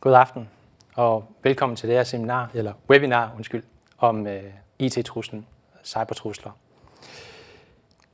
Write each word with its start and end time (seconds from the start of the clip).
God 0.00 0.14
aften 0.14 0.48
og 0.94 1.24
velkommen 1.42 1.76
til 1.76 1.88
det 1.88 1.96
her 1.96 2.04
seminar, 2.04 2.50
eller 2.54 2.72
webinar, 2.90 3.32
undskyld, 3.36 3.62
om 3.98 4.26
øh, 4.26 4.42
IT-truslen, 4.78 5.46
cybertrusler. 5.84 6.50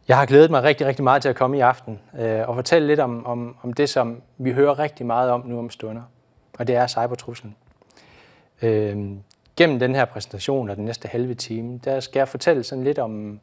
Jeg 0.08 0.16
har 0.16 0.26
glædet 0.26 0.50
mig 0.50 0.62
rigtig, 0.62 0.86
rigtig 0.86 1.04
meget 1.04 1.22
til 1.22 1.28
at 1.28 1.36
komme 1.36 1.58
i 1.58 1.60
aften 1.60 2.00
øh, 2.18 2.48
og 2.48 2.54
fortælle 2.54 2.88
lidt 2.88 3.00
om, 3.00 3.26
om, 3.26 3.56
om 3.62 3.72
det, 3.72 3.88
som 3.88 4.22
vi 4.38 4.52
hører 4.52 4.78
rigtig 4.78 5.06
meget 5.06 5.30
om 5.30 5.46
nu 5.46 5.58
om 5.58 5.70
stunder, 5.70 6.02
og 6.58 6.66
det 6.66 6.74
er 6.74 6.86
cybertruslen. 6.86 7.56
Øh, 8.62 9.10
gennem 9.56 9.78
den 9.78 9.94
her 9.94 10.04
præsentation 10.04 10.70
og 10.70 10.76
den 10.76 10.84
næste 10.84 11.08
halve 11.08 11.34
time, 11.34 11.78
der 11.78 12.00
skal 12.00 12.20
jeg 12.20 12.28
fortælle 12.28 12.62
sådan 12.62 12.84
lidt 12.84 12.98
om, 12.98 13.40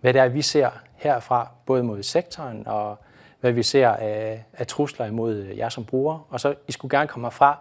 hvad 0.00 0.12
det 0.12 0.22
er, 0.22 0.28
vi 0.28 0.42
ser 0.42 0.70
herfra, 0.94 1.48
både 1.66 1.82
mod 1.82 2.02
sektoren 2.02 2.66
og 2.66 2.98
hvad 3.40 3.52
vi 3.52 3.62
ser 3.62 3.88
af, 3.88 4.44
af 4.52 4.66
trusler 4.66 5.06
imod 5.06 5.44
jer 5.44 5.68
som 5.68 5.84
brugere. 5.84 6.22
Og 6.28 6.40
så 6.40 6.54
I 6.68 6.72
skulle 6.72 6.98
gerne 6.98 7.08
komme 7.08 7.26
herfra 7.26 7.58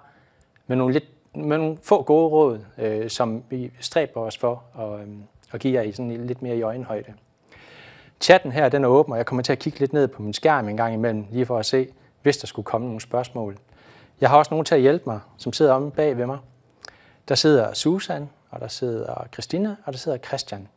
med 0.70 0.78
nogle, 0.78 0.94
lidt, 0.94 1.06
med 1.36 1.58
nogle 1.58 1.78
få 1.84 2.04
gode 2.04 2.28
råd, 2.28 2.60
øh, 2.78 3.10
som 3.10 3.44
vi 3.50 3.72
stræber 3.80 4.22
os 4.22 4.38
for 4.38 4.64
at, 4.80 5.02
øh, 5.02 5.08
at 5.52 5.60
give 5.60 5.74
jer 5.74 5.82
i 5.82 5.92
sådan 5.92 6.26
lidt 6.28 6.42
mere 6.42 6.58
i 6.58 6.62
øjenhøjde. 6.62 7.14
Chatten 8.22 8.52
her 8.52 8.70
den 8.70 8.84
er 8.84 8.88
åben, 8.88 9.12
og 9.12 9.18
jeg 9.18 9.26
kommer 9.26 9.44
til 9.44 9.52
at 9.52 9.60
kigge 9.60 9.80
lidt 9.80 9.94
ned 9.94 10.08
på 10.08 10.22
min 10.22 10.34
skærm 10.34 10.70
en 10.70 10.78
gang 10.78 10.94
imellem, 10.94 11.26
lige 11.32 11.46
for 11.46 11.58
at 11.58 11.66
se, 11.66 11.88
hvis 12.22 12.38
der 12.38 12.48
skulle 12.48 12.66
komme 12.66 12.88
nogle 12.88 13.02
spørgsmål. 13.02 13.58
Jeg 14.22 14.30
har 14.30 14.38
også 14.38 14.54
nogen 14.54 14.66
til 14.66 14.76
at 14.76 14.82
hjælpe 14.82 15.04
mig, 15.08 15.20
som 15.38 15.54
sidder 15.54 15.74
om 15.74 15.92
bag 15.92 16.18
ved 16.18 16.26
mig. 16.26 16.38
Der 17.28 17.36
sidder 17.36 17.74
Susan, 17.74 18.30
og 18.50 18.60
der 18.60 18.68
sidder 18.68 19.28
Christina, 19.34 19.76
og 19.86 19.94
der 19.94 20.00
sidder 20.00 20.18
Christian. 20.18 20.68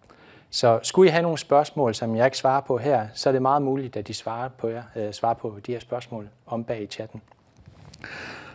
Så 0.51 0.81
skulle 0.83 1.09
I 1.09 1.13
have 1.13 1.23
nogle 1.23 1.39
spørgsmål, 1.39 1.95
som 1.95 2.17
jeg 2.17 2.25
ikke 2.25 2.39
svarer 2.39 2.61
på 2.61 2.79
her, 2.79 3.09
så 3.15 3.29
er 3.29 3.33
det 3.33 3.43
meget 3.43 3.63
muligt, 3.63 3.97
at 3.97 4.09
de 4.09 4.15
svarer 4.15 4.49
på, 4.49 4.69
jer, 4.69 4.83
øh, 4.97 5.13
svarer 5.13 5.35
på 5.35 5.59
de 5.67 5.73
her 5.73 5.81
spørgsmål 5.81 6.29
om 6.47 6.65
bag 6.65 6.83
i 6.83 6.87
chatten. 6.87 7.23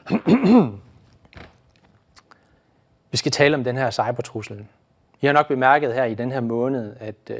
Vi 3.11 3.17
skal 3.17 3.31
tale 3.31 3.55
om 3.55 3.63
den 3.63 3.77
her 3.77 3.91
cybertrussel. 3.91 4.65
I 5.21 5.25
har 5.25 5.33
nok 5.33 5.47
bemærket 5.47 5.93
her 5.93 6.03
i 6.03 6.13
den 6.13 6.31
her 6.31 6.41
måned, 6.41 6.95
at 6.99 7.15
øh, 7.29 7.37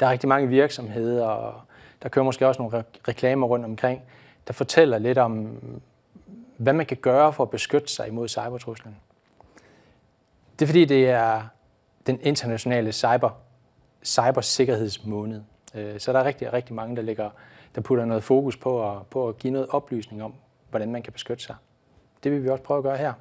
der 0.00 0.06
er 0.06 0.10
rigtig 0.10 0.28
mange 0.28 0.48
virksomheder, 0.48 1.26
og 1.26 1.60
der 2.02 2.08
kører 2.08 2.24
måske 2.24 2.48
også 2.48 2.62
nogle 2.62 2.84
reklamer 3.08 3.46
rundt 3.46 3.64
omkring, 3.64 4.02
der 4.46 4.52
fortæller 4.52 4.98
lidt 4.98 5.18
om, 5.18 5.58
hvad 6.56 6.72
man 6.72 6.86
kan 6.86 6.96
gøre 6.96 7.32
for 7.32 7.42
at 7.42 7.50
beskytte 7.50 7.88
sig 7.88 8.08
imod 8.08 8.28
cybertruslen. 8.28 8.96
Det 10.58 10.64
er 10.64 10.66
fordi, 10.66 10.84
det 10.84 11.10
er 11.10 11.42
den 12.06 12.18
internationale 12.22 12.92
cyber, 12.92 13.30
cybersikkerhedsmåned. 14.04 15.42
Øh, 15.74 16.00
så 16.00 16.12
der 16.12 16.18
er 16.18 16.24
rigtig, 16.24 16.52
rigtig 16.52 16.74
mange, 16.74 16.96
der, 16.96 17.02
ligger, 17.02 17.30
der 17.74 17.80
putter 17.80 18.04
noget 18.04 18.24
fokus 18.24 18.56
på 18.56 18.90
at, 18.90 19.06
på 19.06 19.28
at 19.28 19.38
give 19.38 19.52
noget 19.52 19.68
oplysning 19.70 20.22
om, 20.22 20.34
hvordan 20.70 20.92
man 20.92 21.02
kan 21.02 21.12
beskytte 21.12 21.44
sig. 21.44 21.56
Det 22.24 22.32
vil 22.32 22.44
vi 22.44 22.48
også 22.48 22.64
prøve 22.64 22.78
at 22.78 22.84
gøre 22.84 22.96
her. 22.96 23.12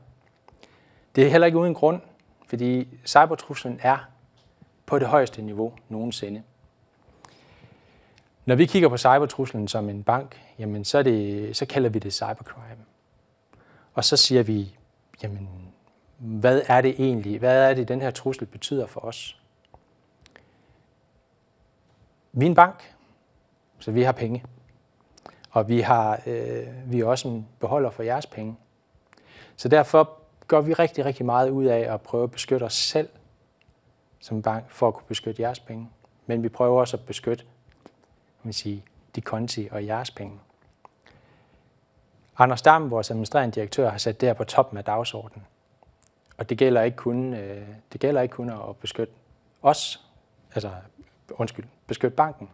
Det 1.15 1.25
er 1.25 1.29
heller 1.29 1.45
ikke 1.45 1.57
uden 1.57 1.73
grund, 1.73 2.01
fordi 2.47 2.87
cybertruslen 3.05 3.79
er 3.83 3.97
på 4.85 4.99
det 4.99 5.07
højeste 5.07 5.41
niveau 5.41 5.73
nogensinde. 5.89 6.43
Når 8.45 8.55
vi 8.55 8.65
kigger 8.65 8.89
på 8.89 8.97
cybertruslen 8.97 9.67
som 9.67 9.89
en 9.89 10.03
bank, 10.03 10.41
jamen 10.59 10.85
så, 10.85 10.97
er 10.97 11.03
det, 11.03 11.57
så 11.57 11.65
kalder 11.65 11.89
vi 11.89 11.99
det 11.99 12.13
cybercrime. 12.13 12.85
Og 13.93 14.03
så 14.03 14.17
siger 14.17 14.43
vi, 14.43 14.75
jamen, 15.23 15.49
hvad 16.17 16.61
er 16.67 16.81
det 16.81 16.95
egentlig? 16.99 17.39
Hvad 17.39 17.69
er 17.69 17.73
det, 17.73 17.87
den 17.87 18.01
her 18.01 18.11
trussel 18.11 18.45
betyder 18.45 18.87
for 18.87 19.01
os? 19.01 19.41
Vi 22.33 22.45
er 22.45 22.49
en 22.49 22.55
bank, 22.55 22.95
så 23.79 23.91
vi 23.91 24.03
har 24.03 24.11
penge. 24.11 24.43
Og 25.51 25.69
vi 25.69 25.81
har 25.81 26.21
øh, 26.25 26.67
vi 26.85 26.99
er 26.99 27.05
også 27.05 27.27
en 27.27 27.47
beholder 27.59 27.89
for 27.89 28.03
jeres 28.03 28.25
penge. 28.25 28.55
Så 29.55 29.67
derfor 29.67 30.20
gør 30.51 30.61
vi 30.61 30.73
rigtig, 30.73 31.05
rigtig 31.05 31.25
meget 31.25 31.49
ud 31.49 31.65
af 31.65 31.93
at 31.93 32.01
prøve 32.01 32.23
at 32.23 32.31
beskytte 32.31 32.63
os 32.63 32.73
selv 32.73 33.09
som 34.19 34.41
bank 34.41 34.69
for 34.69 34.87
at 34.87 34.93
kunne 34.93 35.07
beskytte 35.07 35.41
jeres 35.41 35.59
penge. 35.59 35.89
Men 36.25 36.43
vi 36.43 36.49
prøver 36.49 36.79
også 36.79 36.97
at 36.97 37.05
beskytte 37.05 37.45
man 38.43 38.53
sige, 38.53 38.83
de 39.15 39.21
konti 39.21 39.67
og 39.71 39.85
jeres 39.85 40.11
penge. 40.11 40.39
Anders 42.37 42.61
Dam, 42.61 42.91
vores 42.91 43.11
administrerende 43.11 43.55
direktør, 43.55 43.89
har 43.89 43.97
sat 43.97 44.21
det 44.21 44.29
her 44.29 44.33
på 44.33 44.43
toppen 44.43 44.77
af 44.77 44.83
dagsordenen. 44.83 45.45
Og 46.37 46.49
det 46.49 46.57
gælder 46.57 46.81
ikke 46.81 46.97
kun, 46.97 47.33
øh, 47.33 47.67
det 47.93 48.01
gælder 48.01 48.21
ikke 48.21 48.33
kun 48.33 48.49
at 48.49 48.77
beskytte 48.81 49.13
os, 49.61 50.05
altså 50.55 50.71
undskyld, 51.31 51.65
beskytte 51.87 52.15
banken. 52.15 52.49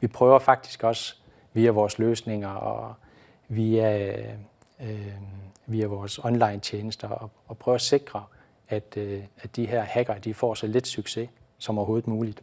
Vi 0.00 0.06
prøver 0.06 0.38
faktisk 0.38 0.84
også 0.84 1.16
via 1.52 1.70
vores 1.70 1.98
løsninger 1.98 2.50
og 2.50 2.94
via 3.48 4.08
øh, 4.08 4.34
øh, 4.82 5.12
via 5.66 5.86
vores 5.86 6.18
online 6.18 6.60
tjenester 6.60 7.08
og, 7.08 7.30
og 7.46 7.58
prøve 7.58 7.74
at 7.74 7.80
sikre, 7.80 8.24
at, 8.68 8.96
øh, 8.96 9.22
at 9.40 9.56
de 9.56 9.66
her 9.66 9.82
hacker 9.82 10.18
de 10.18 10.34
får 10.34 10.54
så 10.54 10.66
lidt 10.66 10.86
succes 10.86 11.28
som 11.58 11.78
overhovedet 11.78 12.06
muligt. 12.08 12.42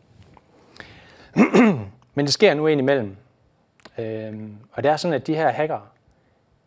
Men 2.16 2.26
det 2.26 2.34
sker 2.34 2.54
nu 2.54 2.68
indimellem. 2.68 3.18
Øh, 3.98 4.50
og 4.72 4.84
det 4.84 4.92
er 4.92 4.98
sådan, 4.98 5.16
at 5.16 5.28
de 5.28 5.36
her 5.36 5.50
hacker, 5.50 5.92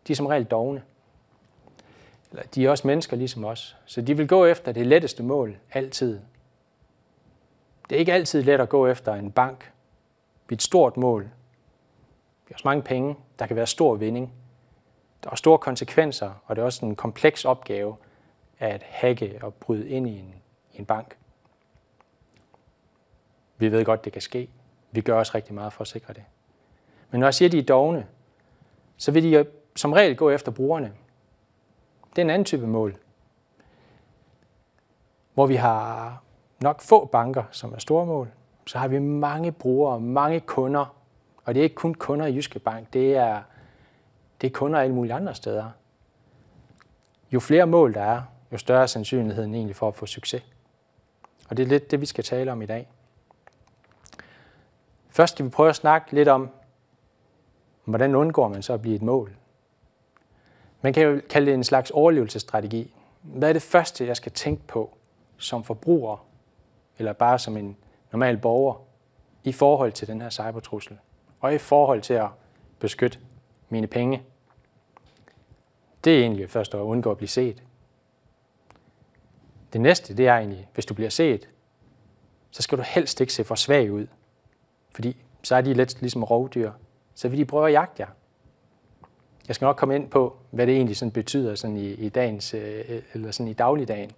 de 0.07 0.13
er 0.13 0.15
som 0.15 0.25
regel 0.25 0.43
dogne. 0.43 0.81
Eller 2.31 2.43
de 2.55 2.65
er 2.65 2.69
også 2.69 2.87
mennesker 2.87 3.17
ligesom 3.17 3.45
os. 3.45 3.77
Så 3.85 4.01
de 4.01 4.17
vil 4.17 4.27
gå 4.27 4.45
efter 4.45 4.71
det 4.71 4.87
letteste 4.87 5.23
mål 5.23 5.57
altid. 5.71 6.19
Det 7.89 7.95
er 7.95 7.99
ikke 7.99 8.13
altid 8.13 8.43
let 8.43 8.61
at 8.61 8.69
gå 8.69 8.87
efter 8.87 9.13
en 9.13 9.31
bank. 9.31 9.59
Det 10.43 10.51
er 10.51 10.55
et 10.55 10.61
stort 10.61 10.97
mål. 10.97 11.23
Det 12.43 12.51
er 12.51 12.53
også 12.53 12.67
mange 12.67 12.83
penge. 12.83 13.15
Der 13.39 13.47
kan 13.47 13.55
være 13.55 13.67
stor 13.67 13.95
vinding. 13.95 14.33
Der 15.23 15.29
er 15.29 15.35
store 15.35 15.57
konsekvenser, 15.57 16.31
og 16.45 16.55
det 16.55 16.61
er 16.61 16.65
også 16.65 16.85
en 16.85 16.95
kompleks 16.95 17.45
opgave 17.45 17.95
at 18.59 18.83
hacke 18.83 19.39
og 19.41 19.53
bryde 19.53 19.89
ind 19.89 20.07
i 20.07 20.19
en, 20.19 20.35
i 20.73 20.79
en 20.79 20.85
bank. 20.85 21.17
Vi 23.57 23.71
ved 23.71 23.85
godt, 23.85 24.05
det 24.05 24.13
kan 24.13 24.21
ske. 24.21 24.49
Vi 24.91 25.01
gør 25.01 25.19
også 25.19 25.31
rigtig 25.35 25.53
meget 25.53 25.73
for 25.73 25.81
at 25.81 25.87
sikre 25.87 26.13
det. 26.13 26.23
Men 27.11 27.19
når 27.19 27.27
jeg 27.27 27.33
siger, 27.33 27.49
at 27.49 27.51
de 27.51 27.59
er 27.59 27.63
dogne, 27.63 28.07
så 28.97 29.11
vil 29.11 29.23
de 29.23 29.45
som 29.75 29.93
regel 29.93 30.15
gå 30.15 30.29
efter 30.29 30.51
brugerne. 30.51 30.93
Det 32.09 32.17
er 32.17 32.21
en 32.21 32.29
anden 32.29 32.45
type 32.45 32.67
mål, 32.67 32.97
hvor 35.33 35.45
vi 35.45 35.55
har 35.55 36.21
nok 36.61 36.81
få 36.81 37.05
banker, 37.05 37.43
som 37.51 37.73
er 37.73 37.77
store 37.77 38.05
mål. 38.05 38.31
Så 38.65 38.77
har 38.77 38.87
vi 38.87 38.99
mange 38.99 39.51
brugere, 39.51 39.99
mange 39.99 40.39
kunder, 40.39 40.95
og 41.45 41.53
det 41.53 41.59
er 41.59 41.63
ikke 41.63 41.75
kun 41.75 41.93
kunder 41.93 42.25
i 42.25 42.35
Jyske 42.35 42.59
Bank, 42.59 42.93
det 42.93 43.15
er 43.15 43.41
det 44.41 44.47
er 44.47 44.51
kunder 44.51 44.79
alle 44.79 44.95
mulige 44.95 45.13
andre 45.13 45.35
steder. 45.35 45.69
Jo 47.31 47.39
flere 47.39 47.67
mål 47.67 47.93
der 47.93 48.01
er, 48.01 48.21
jo 48.51 48.57
større 48.57 48.81
er 48.81 48.85
sandsynligheden 48.85 49.55
egentlig 49.55 49.75
for 49.75 49.87
at 49.87 49.95
få 49.95 50.05
succes. 50.05 50.43
Og 51.49 51.57
det 51.57 51.63
er 51.63 51.67
lidt 51.67 51.91
det, 51.91 52.01
vi 52.01 52.05
skal 52.05 52.23
tale 52.23 52.51
om 52.51 52.61
i 52.61 52.65
dag. 52.65 52.87
Først 55.09 55.33
skal 55.33 55.45
vi 55.45 55.49
prøve 55.49 55.69
at 55.69 55.75
snakke 55.75 56.13
lidt 56.13 56.27
om, 56.27 56.49
hvordan 57.85 58.15
undgår 58.15 58.47
man 58.47 58.61
så 58.61 58.73
at 58.73 58.81
blive 58.81 58.95
et 58.95 59.01
mål. 59.01 59.35
Man 60.81 60.93
kan 60.93 61.03
jo 61.03 61.21
kalde 61.29 61.45
det 61.45 61.53
en 61.53 61.63
slags 61.63 61.91
overlevelsesstrategi. 61.91 62.95
Hvad 63.21 63.49
er 63.49 63.53
det 63.53 63.61
første, 63.61 64.07
jeg 64.07 64.17
skal 64.17 64.31
tænke 64.31 64.63
på 64.67 64.97
som 65.37 65.63
forbruger, 65.63 66.25
eller 66.97 67.13
bare 67.13 67.39
som 67.39 67.57
en 67.57 67.77
normal 68.11 68.37
borger, 68.37 68.75
i 69.43 69.51
forhold 69.51 69.91
til 69.91 70.07
den 70.07 70.21
her 70.21 70.29
cybertrussel, 70.29 70.97
og 71.39 71.53
i 71.53 71.57
forhold 71.57 72.01
til 72.01 72.13
at 72.13 72.27
beskytte 72.79 73.19
mine 73.69 73.87
penge. 73.87 74.23
Det 76.03 76.15
er 76.15 76.21
egentlig 76.21 76.49
først 76.49 76.73
at 76.73 76.79
undgå 76.79 77.11
at 77.11 77.17
blive 77.17 77.27
set. 77.27 77.63
Det 79.73 79.81
næste, 79.81 80.17
det 80.17 80.27
er 80.27 80.37
egentlig, 80.37 80.67
hvis 80.73 80.85
du 80.85 80.93
bliver 80.93 81.09
set, 81.09 81.49
så 82.51 82.61
skal 82.61 82.77
du 82.77 82.83
helst 82.83 83.21
ikke 83.21 83.33
se 83.33 83.43
for 83.43 83.55
svag 83.55 83.91
ud. 83.91 84.07
Fordi 84.91 85.17
så 85.43 85.55
er 85.55 85.61
de 85.61 85.73
lidt 85.73 86.01
ligesom 86.01 86.23
rovdyr. 86.23 86.71
Så 87.13 87.29
vil 87.29 87.39
de 87.39 87.45
prøve 87.45 87.67
at 87.67 87.73
jagte 87.73 88.01
jer. 88.01 88.09
Jeg 89.47 89.55
skal 89.55 89.65
nok 89.65 89.75
komme 89.75 89.95
ind 89.95 90.09
på, 90.09 90.37
hvad 90.51 90.67
det 90.67 90.75
egentlig 90.75 90.97
sådan 90.97 91.11
betyder 91.11 91.55
sådan 91.55 91.77
i, 91.77 91.89
i, 91.89 92.09
dagens, 92.09 92.53
øh, 92.53 93.01
eller 93.13 93.31
sådan 93.31 93.47
i 93.47 93.53
dagligdagen. 93.53 94.11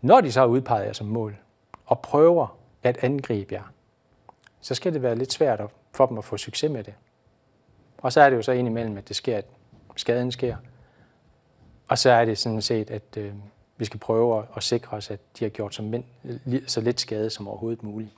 Når 0.00 0.20
de 0.20 0.32
så 0.32 0.40
har 0.40 0.46
udpeget 0.46 0.86
jer 0.86 0.92
som 0.92 1.06
mål, 1.06 1.36
og 1.86 2.00
prøver 2.00 2.58
at 2.82 2.98
angribe 3.04 3.54
jer, 3.54 3.72
så 4.60 4.74
skal 4.74 4.94
det 4.94 5.02
være 5.02 5.16
lidt 5.16 5.32
svært 5.32 5.60
for 5.96 6.06
dem 6.06 6.18
at 6.18 6.24
få 6.24 6.36
succes 6.36 6.70
med 6.70 6.84
det. 6.84 6.94
Og 7.98 8.12
så 8.12 8.20
er 8.20 8.30
det 8.30 8.36
jo 8.36 8.42
så 8.42 8.52
indimellem, 8.52 8.96
at 8.96 9.08
det 9.08 9.16
sker, 9.16 9.36
at 9.36 9.44
skaden 9.96 10.32
sker. 10.32 10.56
Og 11.88 11.98
så 11.98 12.10
er 12.10 12.24
det 12.24 12.38
sådan 12.38 12.62
set, 12.62 12.90
at 12.90 13.16
øh, 13.16 13.32
vi 13.76 13.84
skal 13.84 14.00
prøve 14.00 14.38
at, 14.38 14.44
at 14.56 14.62
sikre 14.62 14.96
os, 14.96 15.10
at 15.10 15.20
de 15.38 15.44
har 15.44 15.50
gjort 15.50 15.74
så, 15.74 15.82
mind, 15.82 16.04
så 16.66 16.80
lidt 16.80 17.00
skade 17.00 17.30
som 17.30 17.48
overhovedet 17.48 17.82
muligt. 17.82 18.12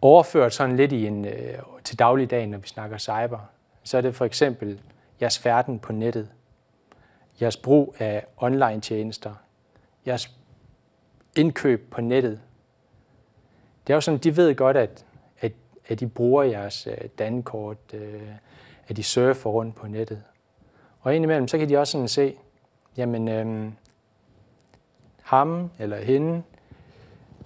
Overført 0.00 0.54
sådan 0.54 0.76
lidt 0.76 0.92
i 0.92 1.06
en, 1.06 1.24
øh, 1.24 1.58
til 1.84 1.98
dagligdagen, 1.98 2.50
når 2.50 2.58
vi 2.58 2.68
snakker 2.68 2.98
cyber, 2.98 3.38
så 3.82 3.96
er 3.96 4.00
det 4.00 4.14
for 4.14 4.24
eksempel 4.24 4.80
jeres 5.20 5.38
færden 5.38 5.78
på 5.78 5.92
nettet, 5.92 6.28
jeres 7.40 7.56
brug 7.56 7.96
af 7.98 8.26
online 8.36 8.80
tjenester, 8.80 9.34
jeres 10.06 10.30
indkøb 11.36 11.90
på 11.90 12.00
nettet. 12.00 12.40
Det 13.86 13.92
er 13.92 13.94
jo 13.94 14.00
sådan, 14.00 14.18
de 14.18 14.36
ved 14.36 14.54
godt, 14.54 14.76
at 14.76 15.04
at 15.92 16.00
de 16.00 16.08
bruger 16.08 16.42
jeres 16.42 16.86
øh, 16.86 17.08
dankort, 17.18 17.76
øh, 17.94 18.22
at 18.88 18.96
de 18.96 19.02
surfer 19.02 19.50
rundt 19.50 19.74
på 19.74 19.86
nettet. 19.86 20.22
Og 21.00 21.16
indimellem, 21.16 21.48
så 21.48 21.58
kan 21.58 21.68
de 21.68 21.76
også 21.76 21.92
sådan 21.92 22.08
se, 22.08 22.34
jamen, 22.96 23.28
øh, 23.28 23.72
ham 25.22 25.70
eller 25.78 25.96
hende 25.96 26.42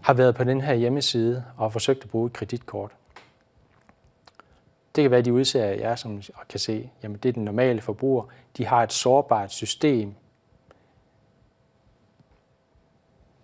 har 0.03 0.15
været 0.15 0.35
på 0.35 0.45
den 0.45 0.61
her 0.61 0.75
hjemmeside 0.75 1.45
og 1.57 1.73
forsøgt 1.73 2.05
at 2.05 2.11
bruge 2.11 2.27
et 2.27 2.33
kreditkort. 2.33 2.91
Det 4.97 5.05
kan 5.05 5.11
være, 5.11 5.19
at 5.19 5.25
de 5.25 5.33
udser 5.33 5.65
jer, 5.65 5.97
som 5.97 6.23
kan 6.49 6.61
se, 6.61 6.91
jamen 7.03 7.19
det 7.19 7.29
er 7.29 7.33
den 7.33 7.45
normale 7.45 7.81
forbruger. 7.81 8.25
De 8.57 8.67
har 8.67 8.83
et 8.83 8.93
sårbart 8.93 9.53
system. 9.53 10.15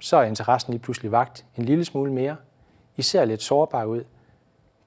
Så 0.00 0.16
er 0.16 0.22
interessen 0.22 0.72
lige 0.72 0.82
pludselig 0.82 1.12
vagt 1.12 1.46
en 1.56 1.64
lille 1.64 1.84
smule 1.84 2.12
mere. 2.12 2.36
I 2.96 3.02
ser 3.02 3.24
lidt 3.24 3.42
sårbar 3.42 3.84
ud. 3.84 4.04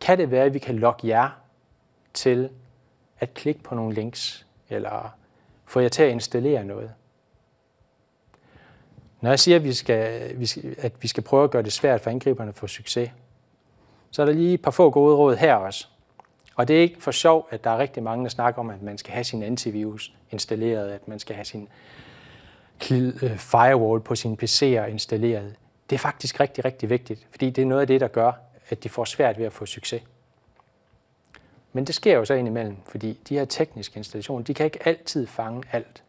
Kan 0.01 0.17
det 0.17 0.31
være, 0.31 0.45
at 0.45 0.53
vi 0.53 0.59
kan 0.59 0.75
lokke 0.75 1.07
jer 1.07 1.29
til 2.13 2.49
at 3.19 3.33
klikke 3.33 3.63
på 3.63 3.75
nogle 3.75 3.93
links, 3.93 4.45
eller 4.69 5.15
få 5.65 5.79
jer 5.79 5.89
til 5.89 6.03
at 6.03 6.11
installere 6.11 6.65
noget? 6.65 6.91
Når 9.21 9.29
jeg 9.29 9.39
siger, 9.39 9.55
at 9.55 9.63
vi, 9.63 9.73
skal, 9.73 9.97
at 10.77 10.93
vi 11.01 11.07
skal 11.07 11.23
prøve 11.23 11.43
at 11.43 11.51
gøre 11.51 11.63
det 11.63 11.73
svært 11.73 12.01
for 12.01 12.09
angriberne 12.09 12.49
at 12.49 12.55
få 12.55 12.67
succes, 12.67 13.11
så 14.11 14.21
er 14.21 14.25
der 14.25 14.33
lige 14.33 14.53
et 14.53 14.61
par 14.61 14.71
få 14.71 14.89
gode 14.89 15.15
råd 15.15 15.35
her 15.35 15.55
også. 15.55 15.87
Og 16.55 16.67
det 16.67 16.77
er 16.77 16.81
ikke 16.81 17.01
for 17.01 17.11
sjov, 17.11 17.47
at 17.51 17.63
der 17.63 17.69
er 17.69 17.77
rigtig 17.77 18.03
mange, 18.03 18.23
der 18.23 18.29
snakker 18.29 18.59
om, 18.59 18.69
at 18.69 18.81
man 18.81 18.97
skal 18.97 19.13
have 19.13 19.23
sin 19.23 19.43
antivirus 19.43 20.13
installeret, 20.31 20.91
at 20.91 21.07
man 21.07 21.19
skal 21.19 21.35
have 21.35 21.45
sin 21.45 21.67
øh, 22.91 23.37
firewall 23.37 24.01
på 24.01 24.15
sin 24.15 24.37
PC'er 24.43 24.85
installeret. 24.85 25.55
Det 25.89 25.95
er 25.95 25.99
faktisk 25.99 26.39
rigtig, 26.39 26.65
rigtig 26.65 26.89
vigtigt, 26.89 27.27
fordi 27.31 27.49
det 27.49 27.61
er 27.61 27.65
noget 27.65 27.81
af 27.81 27.87
det, 27.87 28.01
der 28.01 28.07
gør, 28.07 28.31
at 28.69 28.83
de 28.83 28.89
får 28.89 29.05
svært 29.05 29.37
ved 29.37 29.45
at 29.45 29.53
få 29.53 29.65
succes. 29.65 30.03
Men 31.73 31.85
det 31.85 31.95
sker 31.95 32.15
jo 32.15 32.25
så 32.25 32.33
indimellem, 32.33 32.77
fordi 32.85 33.19
de 33.29 33.37
her 33.37 33.45
tekniske 33.45 33.97
installationer, 33.97 34.43
de 34.43 34.53
kan 34.53 34.65
ikke 34.65 34.87
altid 34.87 35.27
fange 35.27 35.63
alt. 35.71 36.03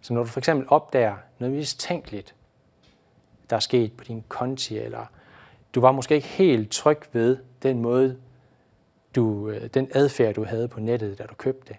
Så 0.00 0.14
når 0.14 0.22
du 0.22 0.28
for 0.28 0.40
eksempel 0.40 0.66
opdager 0.70 1.16
noget 1.38 1.54
mistænkeligt, 1.54 2.34
der 3.50 3.56
er 3.56 3.60
sket 3.60 3.92
på 3.92 4.04
din 4.04 4.24
konti, 4.28 4.78
eller 4.78 5.06
du 5.74 5.80
var 5.80 5.92
måske 5.92 6.14
ikke 6.14 6.28
helt 6.28 6.70
tryg 6.70 6.98
ved 7.12 7.36
den 7.62 7.80
måde, 7.80 8.16
du, 9.14 9.48
øh, 9.48 9.66
den 9.66 9.88
adfærd, 9.94 10.34
du 10.34 10.44
havde 10.44 10.68
på 10.68 10.80
nettet, 10.80 11.18
da 11.18 11.24
du 11.24 11.34
købte 11.34 11.68
det, 11.68 11.76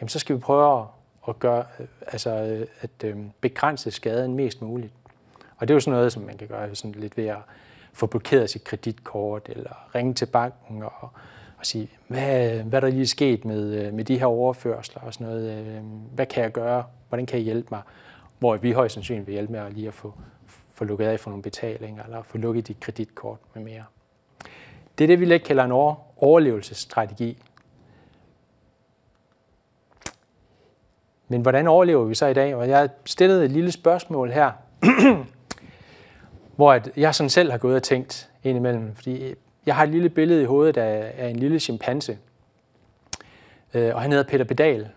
jamen 0.00 0.08
så 0.08 0.18
skal 0.18 0.36
vi 0.36 0.40
prøve 0.40 0.86
at 1.28 1.38
gøre, 1.38 1.64
øh, 1.80 1.86
altså 2.06 2.30
øh, 2.30 2.66
at 2.80 3.14
begrænse 3.40 3.90
skaden 3.90 4.34
mest 4.34 4.62
muligt. 4.62 4.92
Og 5.56 5.68
det 5.68 5.74
er 5.74 5.76
jo 5.76 5.80
sådan 5.80 5.96
noget, 5.96 6.12
som 6.12 6.22
man 6.22 6.38
kan 6.38 6.48
gøre 6.48 6.74
sådan 6.74 6.92
lidt 6.92 7.16
ved 7.16 7.26
at 7.26 7.38
få 7.92 8.06
blokeret 8.06 8.50
sit 8.50 8.64
kreditkort, 8.64 9.48
eller 9.48 9.94
ringe 9.94 10.14
til 10.14 10.26
banken 10.26 10.82
og, 10.82 11.10
og 11.58 11.66
sige, 11.66 11.90
hvad, 12.08 12.62
hvad 12.62 12.80
der 12.80 12.88
lige 12.88 13.06
sket 13.06 13.44
med, 13.44 13.74
øh, 13.74 13.94
med 13.94 14.04
de 14.04 14.18
her 14.18 14.26
overførsler 14.26 15.02
og 15.02 15.14
sådan 15.14 15.26
noget, 15.26 15.50
øh, 15.50 15.82
hvad 16.14 16.26
kan 16.26 16.42
jeg 16.42 16.52
gøre, 16.52 16.84
hvordan 17.08 17.26
kan 17.26 17.38
I 17.38 17.42
hjælpe 17.42 17.68
mig? 17.70 17.82
Hvor 18.38 18.56
vi 18.56 18.72
højst 18.72 18.94
sandsynligt 18.94 19.26
vil 19.26 19.32
hjælpe 19.32 19.52
med 19.52 19.60
at 19.60 19.72
lige 19.72 19.88
at 19.88 19.94
få, 19.94 20.14
få 20.74 20.84
lukket 20.84 21.06
af 21.06 21.20
for 21.20 21.30
nogle 21.30 21.42
betalinger, 21.42 22.04
eller 22.04 22.22
få 22.22 22.38
lukket 22.38 22.68
dit 22.68 22.80
kreditkort 22.80 23.38
med 23.54 23.62
mere. 23.62 23.84
Det 24.98 25.04
er 25.04 25.08
det, 25.08 25.20
vi 25.20 25.24
lidt 25.24 25.44
kalder 25.44 25.64
en 25.64 25.72
overlevelsesstrategi. 26.16 27.42
Men 31.28 31.42
hvordan 31.42 31.66
overlever 31.66 32.04
vi 32.04 32.14
så 32.14 32.26
i 32.26 32.34
dag? 32.34 32.54
Og 32.54 32.68
jeg 32.68 32.88
stillede 33.04 33.44
et 33.44 33.50
lille 33.50 33.72
spørgsmål 33.72 34.30
her, 34.30 34.52
hvor 36.60 36.80
jeg 36.96 37.14
sådan 37.14 37.30
selv 37.30 37.50
har 37.50 37.58
gået 37.58 37.76
og 37.76 37.82
tænkt 37.82 38.30
indimellem, 38.42 38.94
fordi 38.94 39.34
jeg 39.66 39.76
har 39.76 39.82
et 39.82 39.88
lille 39.88 40.08
billede 40.08 40.42
i 40.42 40.44
hovedet 40.44 40.76
af, 40.76 41.28
en 41.30 41.36
lille 41.36 41.60
chimpanse, 41.60 42.18
øh, 43.74 43.94
og 43.94 44.02
han 44.02 44.10
hedder 44.10 44.30
Peter 44.30 44.44
Pedal, 44.44 44.88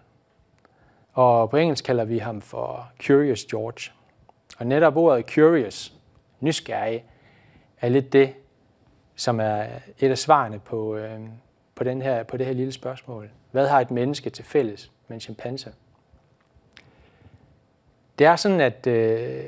og 1.13 1.49
på 1.49 1.57
engelsk 1.57 1.85
kalder 1.85 2.05
vi 2.05 2.17
ham 2.17 2.41
for 2.41 2.91
Curious 3.05 3.45
George. 3.45 3.91
Og 4.57 4.67
netop 4.67 4.97
ordet 4.97 5.25
curious, 5.25 5.93
nysgerrig, 6.39 7.05
er 7.81 7.89
lidt 7.89 8.13
det, 8.13 8.33
som 9.15 9.39
er 9.39 9.65
et 9.99 10.11
af 10.11 10.17
svarene 10.17 10.59
på, 10.59 10.95
øh, 10.95 11.19
på, 11.75 11.83
den 11.83 12.01
her, 12.01 12.23
på 12.23 12.37
det 12.37 12.45
her 12.45 12.53
lille 12.53 12.71
spørgsmål. 12.71 13.29
Hvad 13.51 13.67
har 13.67 13.79
et 13.79 13.91
menneske 13.91 14.29
til 14.29 14.45
fælles 14.45 14.91
med 15.07 15.17
en 15.17 15.21
chimpanse? 15.21 15.73
Det 18.19 18.27
er 18.27 18.35
sådan, 18.35 18.61
at 18.61 18.87
øh, 18.87 19.45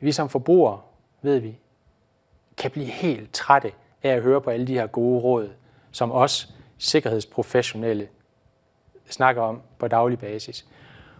vi 0.00 0.12
som 0.12 0.28
forbrugere, 0.28 0.80
ved 1.22 1.38
vi, 1.38 1.58
kan 2.56 2.70
blive 2.70 2.86
helt 2.86 3.32
trætte 3.32 3.72
af 4.02 4.10
at 4.10 4.22
høre 4.22 4.40
på 4.40 4.50
alle 4.50 4.66
de 4.66 4.74
her 4.74 4.86
gode 4.86 5.20
råd, 5.20 5.50
som 5.92 6.12
os 6.12 6.54
sikkerhedsprofessionelle 6.78 8.08
snakker 9.08 9.42
om 9.42 9.62
på 9.78 9.88
daglig 9.88 10.18
basis. 10.18 10.66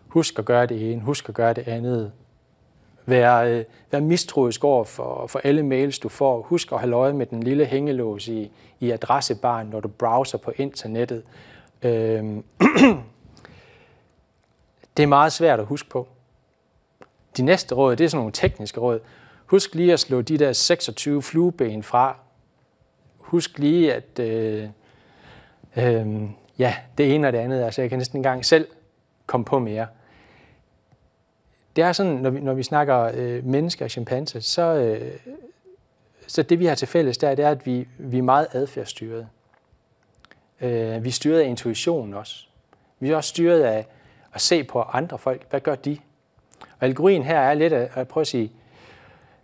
Husk 0.09 0.39
at 0.39 0.45
gøre 0.45 0.67
det 0.67 0.93
ene, 0.93 1.01
husk 1.01 1.29
at 1.29 1.35
gøre 1.35 1.53
det 1.53 1.69
andet. 1.69 2.13
Vær, 3.07 3.37
øh, 3.37 3.65
vær 3.91 4.01
mistroisk 4.01 4.65
over 4.65 4.85
for, 4.85 5.27
for 5.27 5.41
alle 5.45 5.63
mails, 5.63 5.99
du 5.99 6.09
får. 6.09 6.43
Husk 6.43 6.73
at 6.73 6.81
have 6.81 6.93
øje 6.93 7.13
med 7.13 7.27
den 7.27 7.43
lille 7.43 7.65
hængelås 7.65 8.29
i, 8.29 8.51
i 8.81 8.91
adressebaren, 8.91 9.67
når 9.67 9.81
du 9.81 9.89
browser 9.89 10.39
på 10.39 10.53
internettet. 10.57 11.23
Øhm. 11.83 12.45
det 14.97 15.03
er 15.03 15.07
meget 15.07 15.33
svært 15.33 15.61
at 15.61 15.67
huske 15.67 15.89
på. 15.89 16.09
De 17.37 17.43
næste 17.43 17.75
råd, 17.75 17.97
det 17.97 18.05
er 18.05 18.09
sådan 18.09 18.19
nogle 18.19 18.33
tekniske 18.33 18.81
råd. 18.81 19.01
Husk 19.53 19.75
lige 19.75 19.93
at 19.93 20.01
slå 20.01 20.21
de 20.21 20.39
der 20.39 20.53
26 20.53 21.23
flueben 21.23 21.83
fra. 21.83 22.17
Husk 23.19 23.59
lige, 23.59 23.95
at 23.95 24.19
øh, 24.19 24.69
øh, 25.77 26.23
ja, 26.59 26.77
det 26.99 27.15
ene 27.15 27.27
og 27.27 27.33
det 27.33 27.39
andet. 27.39 27.63
Altså, 27.63 27.83
jeg 27.83 27.91
kan 27.91 27.99
næsten 27.99 28.19
engang 28.19 28.45
selv 28.45 28.69
komme 29.27 29.45
på 29.45 29.59
mere 29.59 29.87
det 31.77 31.85
er 31.85 31.93
sådan, 31.93 32.13
når 32.13 32.31
vi, 32.31 32.41
når 32.41 32.55
vi 32.55 32.63
snakker 32.63 33.11
øh, 33.15 33.47
mennesker 33.47 33.85
og 33.85 33.91
chimpanser, 33.91 34.41
så, 34.41 34.63
øh, 34.63 35.13
så 36.27 36.43
det 36.43 36.59
vi 36.59 36.67
har 36.67 36.75
til 36.75 36.89
fælles, 36.89 37.19
der, 37.19 37.35
det 37.35 37.45
er, 37.45 37.51
at 37.51 37.67
vi, 37.67 37.89
vi 37.99 38.19
er 38.19 38.23
meget 38.23 38.47
adfærdsstyret. 38.53 39.29
Øh, 40.61 41.05
vi 41.05 41.09
er 41.09 41.13
styret 41.13 41.41
af 41.41 41.47
intuitionen 41.47 42.15
også. 42.15 42.47
Vi 43.01 43.11
er 43.11 43.17
også 43.17 43.29
styret 43.29 43.63
af 43.63 43.87
at 44.35 44.41
se 44.41 44.65
på 44.65 44.83
andre 44.83 45.19
folk. 45.19 45.47
Hvad 45.51 45.61
gør 45.61 45.75
de? 45.75 45.99
Og 46.61 46.87
algorien 46.87 47.23
her 47.23 47.39
er 47.39 47.55
lidt 47.55 47.73
at, 47.73 47.91
at 47.95 48.09
prøve 48.09 48.23
at 48.23 48.27
sige, 48.27 48.53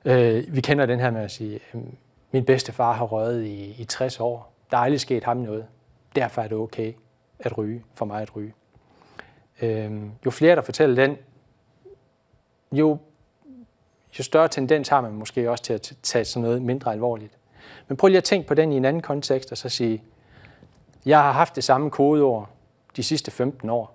øh, 0.09 0.55
vi 0.55 0.61
kender 0.61 0.87
den 0.87 1.01
her 1.01 1.11
med 1.11 1.21
at 1.21 1.31
sige, 1.31 1.61
øhm, 1.75 1.97
min 2.33 2.45
bedste 2.45 2.73
far 2.73 2.93
har 2.93 3.05
røget 3.05 3.45
i, 3.45 3.83
i 3.83 3.85
60 3.85 4.21
år. 4.21 4.53
Der 4.71 4.77
er 4.77 4.81
aldrig 4.81 5.01
sket 5.01 5.25
ham 5.25 5.37
noget. 5.37 5.67
Derfor 6.17 6.43
er 6.43 6.49
det 6.49 6.57
okay 6.57 6.93
at 7.39 7.59
ryge, 7.59 7.85
for 7.95 8.05
mig 8.05 8.23
at 8.23 8.37
ryge. 8.37 8.55
Øh, 9.63 10.03
jo 10.27 10.31
flere, 10.31 10.57
der 10.57 10.63
fortæller 10.63 11.07
den, 11.07 11.17
jo, 12.73 12.99
jo 14.19 14.23
større 14.23 14.49
tendens 14.49 14.89
har 14.89 15.01
man 15.01 15.13
måske 15.13 15.51
også 15.51 15.65
til 15.65 15.73
at 15.73 15.97
tage 16.03 16.25
sådan 16.25 16.43
noget 16.43 16.63
mindre 16.63 16.93
alvorligt. 16.93 17.39
Men 17.89 17.97
prøv 17.97 18.09
lige 18.09 18.19
at 18.19 18.25
tænke 18.25 18.49
på 18.49 18.55
den 18.55 18.73
i 18.73 18.77
en 18.77 18.85
anden 18.85 19.03
kontekst, 19.03 19.53
og 19.53 19.59
så 19.59 19.69
sige, 19.69 20.03
jeg 21.07 21.23
har 21.23 21.33
haft 21.33 21.57
det 21.57 21.65
samme 21.65 21.91
kodeord 21.91 22.51
de 22.97 23.03
sidste 23.03 23.31
15 23.31 23.71
år. 23.71 23.95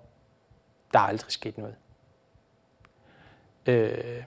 Der 0.92 0.98
er 0.98 1.02
aldrig 1.02 1.32
sket 1.32 1.58
noget. 1.58 1.74
Øh, 3.66 4.22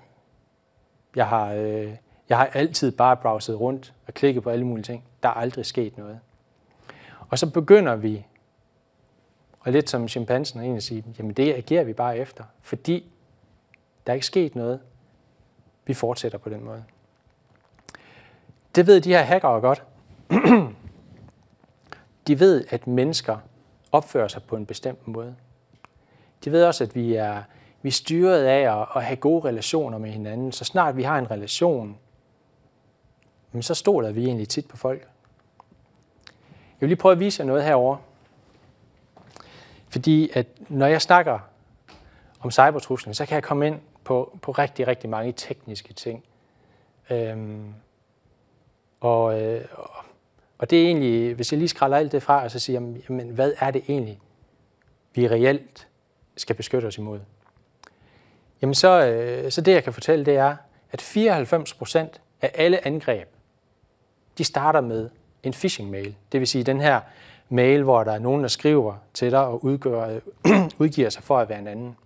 jeg, 1.17 1.27
har, 1.27 1.53
øh, 1.53 1.95
jeg 2.29 2.37
har 2.37 2.45
altid 2.45 2.91
bare 2.91 3.17
browset 3.17 3.59
rundt 3.59 3.93
og 4.07 4.13
klikket 4.13 4.43
på 4.43 4.49
alle 4.49 4.65
mulige 4.65 4.83
ting. 4.83 5.03
Der 5.23 5.29
er 5.29 5.33
aldrig 5.33 5.65
sket 5.65 5.97
noget. 5.97 6.19
Og 7.29 7.39
så 7.39 7.51
begynder 7.51 7.95
vi, 7.95 8.25
og 9.59 9.71
lidt 9.71 9.89
som 9.89 10.07
chimpansen 10.07 10.59
egentlig 10.59 10.83
sige, 10.83 11.03
jamen 11.17 11.33
det 11.33 11.53
agerer 11.53 11.83
vi 11.83 11.93
bare 11.93 12.17
efter, 12.17 12.43
fordi 12.61 13.11
der 14.07 14.13
er 14.13 14.15
ikke 14.15 14.25
sket 14.25 14.55
noget. 14.55 14.79
Vi 15.85 15.93
fortsætter 15.93 16.37
på 16.37 16.49
den 16.49 16.63
måde. 16.63 16.83
Det 18.75 18.87
ved 18.87 19.01
de 19.01 19.09
her 19.09 19.21
hackere 19.21 19.61
godt. 19.61 19.83
de 22.27 22.39
ved, 22.39 22.65
at 22.69 22.87
mennesker 22.87 23.37
opfører 23.91 24.27
sig 24.27 24.43
på 24.43 24.55
en 24.55 24.65
bestemt 24.65 25.07
måde. 25.07 25.35
De 26.45 26.51
ved 26.51 26.65
også, 26.65 26.83
at 26.83 26.95
vi 26.95 27.15
er, 27.15 27.43
vi 27.81 27.89
er 27.89 27.93
styret 27.93 28.43
af 28.45 28.79
at, 28.81 28.87
at 28.95 29.03
have 29.03 29.15
gode 29.15 29.47
relationer 29.47 29.97
med 29.97 30.09
hinanden. 30.09 30.51
Så 30.51 30.65
snart 30.65 30.97
vi 30.97 31.03
har 31.03 31.19
en 31.19 31.31
relation, 31.31 31.97
så 33.61 33.73
stoler 33.73 34.11
vi 34.11 34.25
egentlig 34.25 34.49
tit 34.49 34.67
på 34.67 34.77
folk. 34.77 35.07
Jeg 36.49 36.81
vil 36.81 36.89
lige 36.89 36.97
prøve 36.97 37.11
at 37.11 37.19
vise 37.19 37.41
jer 37.41 37.47
noget 37.47 37.63
herover. 37.63 37.97
Fordi 39.89 40.29
at 40.33 40.47
når 40.69 40.87
jeg 40.87 41.01
snakker 41.01 41.39
om 42.39 42.51
cybertruslen, 42.51 43.13
så 43.13 43.25
kan 43.25 43.35
jeg 43.35 43.43
komme 43.43 43.67
ind 43.67 43.79
på, 44.03 44.37
på 44.41 44.51
rigtig, 44.51 44.87
rigtig 44.87 45.09
mange 45.09 45.31
tekniske 45.31 45.93
ting. 45.93 46.23
Øhm, 47.09 47.73
og, 48.99 49.41
øh, 49.41 49.65
og 50.57 50.69
det 50.69 50.81
er 50.81 50.85
egentlig, 50.85 51.33
hvis 51.33 51.51
jeg 51.51 51.57
lige 51.57 51.69
skræller 51.69 51.97
alt 51.97 52.11
det 52.11 52.23
fra, 52.23 52.43
og 52.43 52.51
så 52.51 52.59
siger, 52.59 52.81
jamen, 53.09 53.29
hvad 53.29 53.53
er 53.59 53.71
det 53.71 53.83
egentlig, 53.89 54.19
vi 55.13 55.27
reelt 55.27 55.87
skal 56.37 56.55
beskytte 56.55 56.85
os 56.85 56.97
imod? 56.97 57.19
Jamen 58.61 58.73
så, 58.73 59.05
øh, 59.05 59.51
så 59.51 59.61
det, 59.61 59.71
jeg 59.71 59.83
kan 59.83 59.93
fortælle, 59.93 60.25
det 60.25 60.35
er, 60.35 60.55
at 60.91 61.01
94 61.01 61.73
procent 61.73 62.21
af 62.41 62.51
alle 62.55 62.87
angreb, 62.87 63.27
de 64.37 64.43
starter 64.43 64.81
med 64.81 65.09
en 65.43 65.53
phishing-mail. 65.53 66.15
Det 66.31 66.39
vil 66.39 66.47
sige 66.47 66.63
den 66.63 66.81
her 66.81 66.99
mail, 67.49 67.83
hvor 67.83 68.03
der 68.03 68.11
er 68.11 68.19
nogen, 68.19 68.41
der 68.41 68.47
skriver 68.47 68.95
til 69.13 69.31
dig 69.31 69.45
og 69.45 69.63
udgør, 69.63 70.19
udgiver 70.79 71.09
sig 71.09 71.23
for 71.23 71.39
at 71.39 71.49
være 71.49 71.59
en 71.59 71.67
anden. 71.67 71.97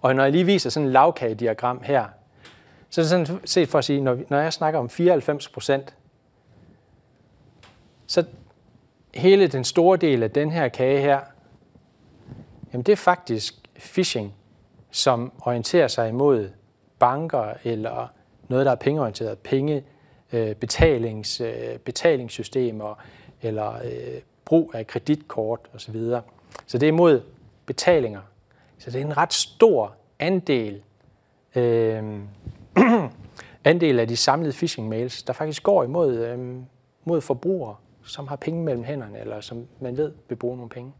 Og 0.00 0.14
når 0.14 0.22
jeg 0.22 0.32
lige 0.32 0.44
viser 0.44 0.70
sådan 0.70 0.86
et 0.86 0.92
lavkagediagram 0.92 1.80
her, 1.82 2.06
så 2.90 3.00
er 3.00 3.02
det 3.02 3.10
sådan 3.10 3.40
set 3.44 3.68
for 3.68 3.78
at 3.78 3.84
sige, 3.84 4.00
når, 4.00 4.18
når 4.28 4.38
jeg 4.38 4.52
snakker 4.52 4.80
om 4.80 4.88
94 4.88 5.48
procent, 5.48 5.94
så 8.06 8.24
hele 9.14 9.46
den 9.46 9.64
store 9.64 9.96
del 9.96 10.22
af 10.22 10.30
den 10.30 10.50
her 10.50 10.68
kage 10.68 11.00
her, 11.00 11.20
jamen 12.72 12.82
det 12.82 12.92
er 12.92 12.96
faktisk 12.96 13.54
phishing, 13.76 14.34
som 14.90 15.32
orienterer 15.42 15.88
sig 15.88 16.08
imod 16.08 16.50
banker 16.98 17.52
eller 17.64 18.08
noget, 18.48 18.66
der 18.66 18.72
er 18.72 18.76
pengeorienteret, 18.76 19.38
penge, 19.38 19.84
øh, 20.32 20.54
betalings, 20.54 21.40
øh, 21.40 21.78
betalingssystemer 21.78 23.02
eller 23.42 23.74
øh, 23.74 24.20
brug 24.44 24.70
af 24.74 24.86
kreditkort 24.86 25.60
osv. 25.74 25.96
Så 26.66 26.78
det 26.78 26.82
er 26.82 26.92
imod 26.92 27.20
betalinger. 27.66 28.20
Så 28.78 28.90
det 28.90 29.00
er 29.00 29.04
en 29.04 29.16
ret 29.16 29.32
stor 29.32 29.94
andel, 30.18 30.82
øh, 31.54 32.20
andel 33.64 34.00
af 34.00 34.08
de 34.08 34.16
samlede 34.16 34.52
phishing 34.52 34.88
mails, 34.88 35.22
der 35.22 35.32
faktisk 35.32 35.62
går 35.62 35.84
imod 35.84 36.16
øh, 36.16 36.56
mod 37.04 37.20
forbrugere, 37.20 37.76
som 38.04 38.28
har 38.28 38.36
penge 38.36 38.62
mellem 38.62 38.84
hænderne, 38.84 39.20
eller 39.20 39.40
som 39.40 39.66
man 39.80 39.96
ved 39.96 40.12
vil 40.28 40.36
bruge 40.36 40.56
nogle 40.56 40.70
penge. 40.70 40.92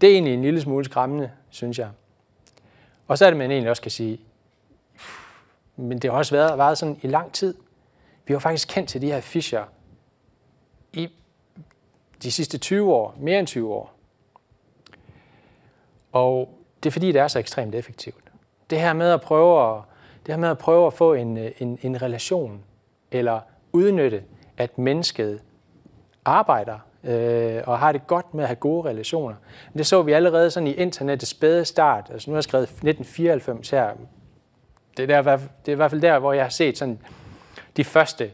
Det 0.00 0.08
er 0.08 0.12
egentlig 0.12 0.34
en 0.34 0.42
lille 0.42 0.60
smule 0.60 0.84
skræmmende, 0.84 1.30
synes 1.54 1.78
jeg. 1.78 1.90
Og 3.06 3.18
så 3.18 3.26
er 3.26 3.30
det, 3.30 3.36
man 3.36 3.50
egentlig 3.50 3.70
også 3.70 3.82
kan 3.82 3.90
sige, 3.90 4.20
men 5.76 5.98
det 5.98 6.10
har 6.10 6.18
også 6.18 6.34
været, 6.34 6.58
været 6.58 6.78
sådan 6.78 7.00
i 7.02 7.06
lang 7.06 7.32
tid. 7.32 7.54
Vi 8.26 8.32
har 8.34 8.38
faktisk 8.38 8.68
kendt 8.68 8.88
til 8.88 9.02
de 9.02 9.06
her 9.06 9.20
Fischer 9.20 9.64
i 10.92 11.08
de 12.22 12.32
sidste 12.32 12.58
20 12.58 12.94
år, 12.94 13.14
mere 13.18 13.38
end 13.38 13.46
20 13.46 13.74
år. 13.74 13.94
Og 16.12 16.58
det 16.82 16.90
er 16.90 16.92
fordi, 16.92 17.12
det 17.12 17.20
er 17.20 17.28
så 17.28 17.38
ekstremt 17.38 17.74
effektivt. 17.74 18.24
Det 18.70 18.80
her 18.80 18.92
med 18.92 19.10
at 19.10 19.20
prøve 19.20 19.76
at, 19.76 19.82
det 20.26 20.34
her 20.34 20.40
med 20.40 20.48
at, 20.48 20.58
prøve 20.58 20.86
at 20.86 20.92
få 20.92 21.14
en, 21.14 21.38
en, 21.38 21.78
en 21.82 22.02
relation, 22.02 22.64
eller 23.10 23.40
udnytte, 23.72 24.24
at 24.56 24.78
mennesket 24.78 25.42
arbejder 26.24 26.78
øh, 27.04 27.62
og 27.66 27.78
har 27.78 27.92
det 27.92 28.06
godt 28.06 28.34
med 28.34 28.44
at 28.44 28.48
have 28.48 28.56
gode 28.56 28.88
relationer. 28.88 29.36
Det 29.74 29.86
så 29.86 30.02
vi 30.02 30.12
allerede 30.12 30.50
sådan 30.50 30.66
i 30.66 30.72
internettets 30.72 31.30
spæde 31.30 31.64
start. 31.64 32.10
Altså 32.12 32.30
nu 32.30 32.34
har 32.34 32.38
jeg 32.38 32.44
skrevet 32.44 32.64
1994 32.64 33.70
her. 33.70 33.90
Det 34.96 35.10
er, 35.10 35.22
der, 35.22 35.36
det 35.36 35.68
er 35.68 35.72
i 35.72 35.74
hvert 35.74 35.90
fald 35.90 36.00
der, 36.00 36.18
hvor 36.18 36.32
jeg 36.32 36.44
har 36.44 36.50
set 36.50 36.78
sådan 36.78 36.98
de 37.76 37.84
første 37.84 38.30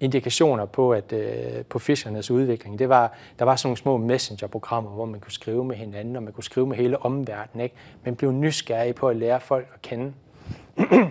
indikationer 0.00 0.64
på, 0.64 0.92
at 0.92 1.12
øh, 1.12 1.64
på 1.64 1.78
fischernes 1.78 2.30
udvikling. 2.30 2.78
Det 2.78 2.88
var, 2.88 3.12
der 3.38 3.44
var 3.44 3.56
sådan 3.56 3.68
nogle 3.68 3.76
små 3.76 3.96
messengerprogrammer, 3.96 4.90
hvor 4.90 5.04
man 5.04 5.20
kunne 5.20 5.32
skrive 5.32 5.64
med 5.64 5.76
hinanden, 5.76 6.16
og 6.16 6.22
man 6.22 6.32
kunne 6.32 6.44
skrive 6.44 6.66
med 6.66 6.76
hele 6.76 7.02
omverdenen. 7.02 7.64
Ikke? 7.64 7.74
Man 8.04 8.16
blev 8.16 8.32
nysgerrig 8.32 8.94
på 8.94 9.08
at 9.08 9.16
lære 9.16 9.40
folk 9.40 9.68
at 9.74 9.82
kende. 9.82 10.12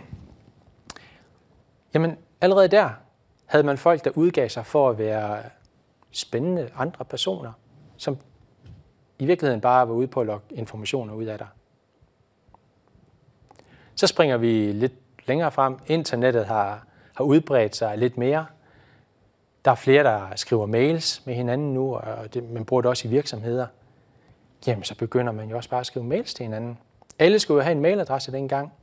Jamen, 1.93 2.17
allerede 2.41 2.67
der 2.67 2.89
havde 3.45 3.63
man 3.63 3.77
folk, 3.77 4.05
der 4.05 4.11
udgav 4.15 4.49
sig 4.49 4.65
for 4.65 4.89
at 4.89 4.97
være 4.97 5.37
spændende 6.11 6.69
andre 6.75 7.05
personer, 7.05 7.51
som 7.97 8.17
i 9.19 9.25
virkeligheden 9.25 9.61
bare 9.61 9.87
var 9.87 9.93
ude 9.93 10.07
på 10.07 10.21
at 10.21 10.27
lokke 10.27 10.55
informationer 10.55 11.13
ud 11.13 11.25
af 11.25 11.37
dig. 11.37 11.47
Så 13.95 14.07
springer 14.07 14.37
vi 14.37 14.71
lidt 14.71 14.93
længere 15.27 15.51
frem. 15.51 15.77
Internettet 15.87 16.45
har, 16.45 16.85
har 17.13 17.23
udbredt 17.23 17.75
sig 17.75 17.97
lidt 17.97 18.17
mere. 18.17 18.45
Der 19.65 19.71
er 19.71 19.75
flere, 19.75 20.03
der 20.03 20.35
skriver 20.35 20.65
mails 20.65 21.25
med 21.25 21.33
hinanden 21.35 21.73
nu, 21.73 21.95
og 21.95 22.33
det, 22.33 22.49
man 22.49 22.65
bruger 22.65 22.81
det 22.81 22.89
også 22.89 23.07
i 23.07 23.11
virksomheder. 23.11 23.67
Jamen, 24.67 24.83
så 24.83 24.95
begynder 24.95 25.31
man 25.33 25.49
jo 25.49 25.55
også 25.57 25.69
bare 25.69 25.79
at 25.79 25.85
skrive 25.85 26.05
mails 26.05 26.33
til 26.33 26.43
hinanden. 26.43 26.77
Alle 27.19 27.39
skulle 27.39 27.55
jo 27.55 27.63
have 27.63 27.71
en 27.71 27.81
mailadresse 27.81 28.31
dengang. 28.31 28.73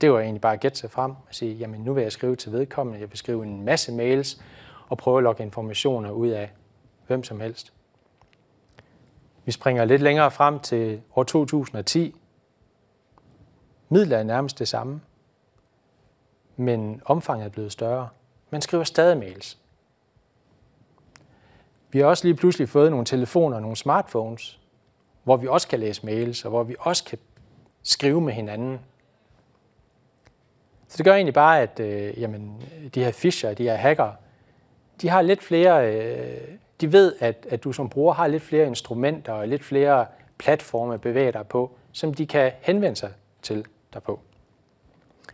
Det 0.00 0.12
var 0.12 0.20
egentlig 0.20 0.40
bare 0.40 0.52
at 0.52 0.60
gætte 0.60 0.78
sig 0.78 0.90
frem 0.90 1.10
og 1.10 1.34
sige, 1.34 1.54
jamen 1.54 1.80
nu 1.80 1.92
vil 1.92 2.02
jeg 2.02 2.12
skrive 2.12 2.36
til 2.36 2.52
vedkommende, 2.52 3.00
jeg 3.00 3.10
vil 3.10 3.18
skrive 3.18 3.44
en 3.44 3.64
masse 3.64 3.92
mails, 3.92 4.42
og 4.90 4.98
prøve 4.98 5.16
at 5.16 5.22
lokke 5.22 5.42
informationer 5.42 6.10
ud 6.10 6.28
af 6.28 6.50
hvem 7.06 7.24
som 7.24 7.40
helst. 7.40 7.72
Vi 9.44 9.52
springer 9.52 9.84
lidt 9.84 10.02
længere 10.02 10.30
frem 10.30 10.60
til 10.60 11.02
år 11.16 11.22
2010. 11.22 12.16
Midler 13.88 14.18
er 14.18 14.22
nærmest 14.22 14.58
det 14.58 14.68
samme, 14.68 15.00
men 16.56 17.02
omfanget 17.04 17.46
er 17.46 17.50
blevet 17.50 17.72
større. 17.72 18.08
Man 18.50 18.60
skriver 18.60 18.84
stadig 18.84 19.18
mails. 19.18 19.58
Vi 21.90 21.98
har 21.98 22.06
også 22.06 22.26
lige 22.26 22.36
pludselig 22.36 22.68
fået 22.68 22.90
nogle 22.90 23.04
telefoner 23.04 23.56
og 23.56 23.62
nogle 23.62 23.76
smartphones, 23.76 24.60
hvor 25.24 25.36
vi 25.36 25.46
også 25.46 25.68
kan 25.68 25.80
læse 25.80 26.06
mails, 26.06 26.44
og 26.44 26.50
hvor 26.50 26.62
vi 26.62 26.76
også 26.78 27.04
kan 27.04 27.18
skrive 27.82 28.20
med 28.20 28.32
hinanden. 28.32 28.80
Så 30.88 30.96
det 30.96 31.04
gør 31.04 31.14
egentlig 31.14 31.34
bare, 31.34 31.60
at 31.60 31.80
øh, 31.80 32.20
jamen, 32.20 32.62
de 32.94 33.04
her 33.04 33.12
fisher, 33.12 33.54
de 33.54 33.62
her 33.62 33.74
hacker, 33.76 34.12
de 35.02 35.08
har 35.08 35.22
lidt 35.22 35.42
flere, 35.42 35.94
øh, 35.94 36.40
de 36.80 36.92
ved, 36.92 37.14
at, 37.20 37.46
at 37.50 37.64
du 37.64 37.72
som 37.72 37.88
bruger 37.88 38.14
har 38.14 38.26
lidt 38.26 38.42
flere 38.42 38.66
instrumenter 38.66 39.32
og 39.32 39.48
lidt 39.48 39.64
flere 39.64 40.06
platforme 40.38 40.94
at 40.94 41.00
bevæge 41.00 41.32
dig 41.32 41.46
på, 41.46 41.70
som 41.92 42.14
de 42.14 42.26
kan 42.26 42.52
henvende 42.60 42.96
sig 42.96 43.10
til 43.42 43.64
dig 43.94 44.02
på. 44.02 44.20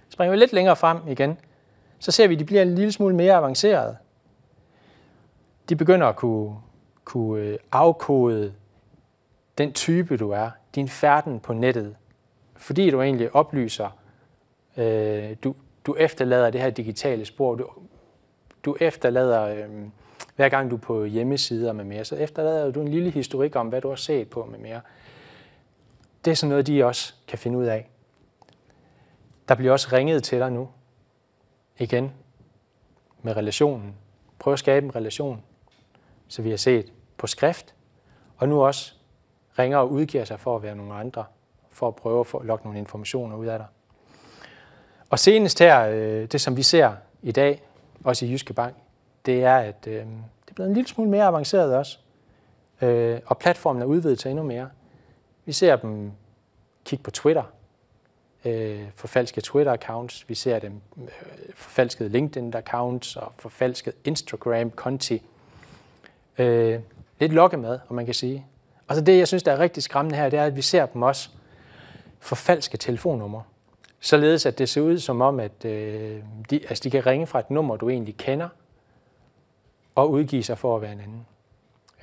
Springer 0.08 0.30
vi 0.30 0.36
lidt 0.36 0.52
længere 0.52 0.76
frem 0.76 0.98
igen, 1.08 1.38
så 1.98 2.12
ser 2.12 2.28
vi, 2.28 2.34
at 2.34 2.40
de 2.40 2.44
bliver 2.44 2.62
en 2.62 2.74
lille 2.74 2.92
smule 2.92 3.14
mere 3.14 3.34
avancerede. 3.34 3.96
De 5.68 5.76
begynder 5.76 6.06
at 6.06 6.16
kunne, 6.16 6.56
kunne 7.04 7.42
øh, 7.42 7.58
afkode 7.72 8.52
den 9.58 9.72
type, 9.72 10.16
du 10.16 10.30
er, 10.30 10.50
din 10.74 10.88
færden 10.88 11.40
på 11.40 11.52
nettet, 11.52 11.96
fordi 12.56 12.90
du 12.90 13.02
egentlig 13.02 13.34
oplyser, 13.34 13.98
øh, 14.76 15.36
du, 15.44 15.54
du 15.86 15.94
efterlader 15.98 16.50
det 16.50 16.60
her 16.60 16.70
digitale 16.70 17.24
spor, 17.24 17.54
du 17.54 17.68
du 18.66 18.76
efterlader, 18.80 19.42
øh, 19.42 19.84
hver 20.36 20.48
gang 20.48 20.70
du 20.70 20.76
er 20.76 20.80
på 20.80 21.04
hjemmesider 21.04 21.72
med 21.72 21.84
mere, 21.84 22.04
så 22.04 22.16
efterlader 22.16 22.70
du 22.70 22.80
en 22.80 22.88
lille 22.88 23.10
historik 23.10 23.56
om, 23.56 23.68
hvad 23.68 23.80
du 23.80 23.88
har 23.88 23.96
set 23.96 24.30
på 24.30 24.44
med 24.44 24.58
mere. 24.58 24.80
Det 26.24 26.30
er 26.30 26.34
sådan 26.34 26.50
noget, 26.50 26.66
de 26.66 26.84
også 26.84 27.14
kan 27.28 27.38
finde 27.38 27.58
ud 27.58 27.64
af. 27.64 27.88
Der 29.48 29.54
bliver 29.54 29.72
også 29.72 29.88
ringet 29.92 30.22
til 30.22 30.38
dig 30.38 30.52
nu. 30.52 30.68
Igen. 31.78 32.12
Med 33.22 33.36
relationen. 33.36 33.94
Prøv 34.38 34.52
at 34.52 34.58
skabe 34.58 34.86
en 34.86 34.96
relation, 34.96 35.42
så 36.28 36.42
vi 36.42 36.50
har 36.50 36.56
set 36.56 36.92
på 37.16 37.26
skrift, 37.26 37.74
og 38.36 38.48
nu 38.48 38.64
også 38.64 38.94
ringer 39.58 39.78
og 39.78 39.90
udgiver 39.90 40.24
sig 40.24 40.40
for 40.40 40.56
at 40.56 40.62
være 40.62 40.76
nogle 40.76 40.94
andre, 40.94 41.24
for 41.70 41.88
at 41.88 41.96
prøve 41.96 42.20
at 42.20 42.26
få 42.26 42.42
lokke 42.42 42.64
nogle 42.64 42.78
informationer 42.78 43.36
ud 43.36 43.46
af 43.46 43.58
dig. 43.58 43.66
Og 45.10 45.18
senest 45.18 45.58
her, 45.58 45.88
øh, 45.88 46.24
det 46.24 46.40
som 46.40 46.56
vi 46.56 46.62
ser 46.62 46.92
i 47.22 47.32
dag, 47.32 47.65
også 48.04 48.26
i 48.26 48.32
Jyske 48.32 48.52
Bank, 48.52 48.74
det 49.26 49.44
er, 49.44 49.56
at 49.56 49.86
øh, 49.86 49.94
det 49.94 50.50
er 50.50 50.54
blevet 50.54 50.68
en 50.68 50.74
lille 50.74 50.88
smule 50.88 51.10
mere 51.10 51.24
avanceret 51.24 51.74
også. 51.74 51.98
Øh, 52.82 53.20
og 53.26 53.38
platformen 53.38 53.82
er 53.82 53.86
udvidet 53.86 54.18
til 54.18 54.30
endnu 54.30 54.44
mere. 54.44 54.68
Vi 55.44 55.52
ser 55.52 55.76
dem 55.76 56.12
kigge 56.84 57.02
på 57.02 57.10
Twitter, 57.10 57.42
øh, 58.44 58.82
forfalske 58.94 59.42
Twitter-accounts. 59.46 60.24
Vi 60.28 60.34
ser 60.34 60.58
dem 60.58 60.80
øh, 60.96 61.08
forfalskede 61.54 62.08
LinkedIn-accounts 62.08 63.16
og 63.16 63.32
forfalskede 63.38 63.96
Instagram-konti. 64.04 65.22
Øh, 66.38 66.80
lidt 67.18 67.32
lokkemad, 67.32 67.78
om 67.88 67.96
man 67.96 68.04
kan 68.04 68.14
sige. 68.14 68.46
Og 68.88 68.94
så 68.94 69.00
det, 69.00 69.18
jeg 69.18 69.28
synes, 69.28 69.42
der 69.42 69.52
er 69.52 69.58
rigtig 69.58 69.82
skræmmende 69.82 70.16
her, 70.16 70.28
det 70.28 70.38
er, 70.38 70.44
at 70.44 70.56
vi 70.56 70.62
ser 70.62 70.86
dem 70.86 71.02
også 71.02 71.30
forfalske 72.18 72.76
telefonnumre 72.76 73.42
således 74.00 74.46
at 74.46 74.58
det 74.58 74.68
ser 74.68 74.80
ud 74.80 74.98
som 74.98 75.20
om, 75.20 75.40
at 75.40 75.64
øh, 75.64 76.22
de, 76.50 76.60
altså 76.68 76.84
de 76.84 76.90
kan 76.90 77.06
ringe 77.06 77.26
fra 77.26 77.38
et 77.38 77.50
nummer, 77.50 77.76
du 77.76 77.88
egentlig 77.88 78.16
kender, 78.16 78.48
og 79.94 80.10
udgive 80.10 80.42
sig 80.42 80.58
for 80.58 80.76
at 80.76 80.82
være 80.82 80.92
en 80.92 81.00
anden. 81.00 81.26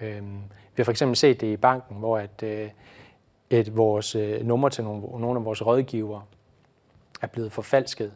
Øh, 0.02 0.24
vi 0.76 0.78
har 0.78 0.84
for 0.84 0.92
eksempel 0.92 1.16
set 1.16 1.42
det 1.42 1.48
i 1.48 1.58
banken, 1.58 1.98
hvor 1.98 2.18
at, 2.18 2.44
øh, 2.44 2.70
et 3.50 3.78
vores 3.78 4.16
øh, 4.16 4.46
nummer 4.46 4.70
til 4.70 4.84
nogle, 4.84 5.02
nogle 5.02 5.40
af 5.40 5.46
vores 5.46 5.66
rådgivere 5.66 6.24
er 7.22 7.28
blevet 7.28 7.52
forfalsket. 7.52 8.14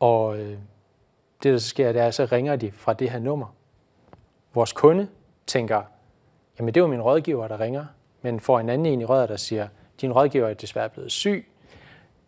Og 0.00 0.38
øh, 0.38 0.58
det, 1.42 1.52
der 1.52 1.58
så 1.58 1.68
sker, 1.68 1.92
det 1.92 2.00
er, 2.02 2.06
at 2.06 2.14
så 2.14 2.24
ringer 2.24 2.56
de 2.56 2.72
fra 2.72 2.92
det 2.92 3.10
her 3.10 3.18
nummer. 3.18 3.46
Vores 4.54 4.72
kunde 4.72 5.08
tænker, 5.46 5.82
jamen 6.58 6.74
det 6.74 6.82
var 6.82 6.88
min 6.88 7.02
rådgiver, 7.02 7.48
der 7.48 7.60
ringer, 7.60 7.86
men 8.22 8.40
får 8.40 8.60
en 8.60 8.68
anden 8.68 8.86
en 8.86 9.00
i 9.00 9.04
røret, 9.04 9.28
der 9.28 9.36
siger, 9.36 9.68
din 10.00 10.12
rådgiver 10.12 10.48
er 10.48 10.54
desværre 10.54 10.88
blevet 10.88 11.12
syg, 11.12 11.48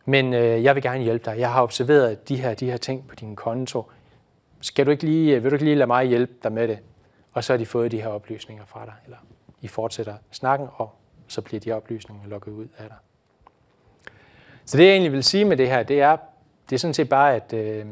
men 0.08 0.34
øh, 0.34 0.64
jeg 0.64 0.74
vil 0.74 0.82
gerne 0.82 1.04
hjælpe 1.04 1.30
dig. 1.30 1.38
Jeg 1.38 1.52
har 1.52 1.62
observeret 1.62 2.28
de 2.28 2.36
her, 2.36 2.54
de 2.54 2.70
her 2.70 2.76
ting 2.76 3.08
på 3.08 3.14
din 3.14 3.36
konto. 3.36 3.90
Skal 4.60 4.86
du 4.86 4.90
ikke 4.90 5.04
lige, 5.04 5.36
øh, 5.36 5.42
vil 5.42 5.50
du 5.50 5.54
ikke 5.54 5.64
lige 5.64 5.76
lade 5.76 5.86
mig 5.86 6.04
hjælpe 6.04 6.32
dig 6.42 6.52
med 6.52 6.68
det? 6.68 6.78
Og 7.32 7.44
så 7.44 7.52
har 7.52 7.58
de 7.58 7.66
fået 7.66 7.90
de 7.90 8.02
her 8.02 8.08
oplysninger 8.08 8.64
fra 8.64 8.84
dig, 8.84 8.94
eller 9.04 9.18
I 9.60 9.68
fortsætter 9.68 10.14
snakken, 10.30 10.68
og 10.74 10.94
så 11.26 11.40
bliver 11.40 11.60
de 11.60 11.72
oplysninger 11.72 12.28
lukket 12.28 12.52
ud 12.52 12.66
af 12.78 12.88
dig. 12.88 12.96
Så 14.64 14.76
det 14.76 14.84
jeg 14.84 14.92
egentlig 14.92 15.12
vil 15.12 15.24
sige 15.24 15.44
med 15.44 15.56
det 15.56 15.68
her, 15.68 15.82
det 15.82 16.00
er, 16.00 16.16
det 16.70 16.76
er 16.76 16.78
sådan 16.78 16.94
set 16.94 17.08
bare, 17.08 17.34
at 17.34 17.52
øh, 17.52 17.86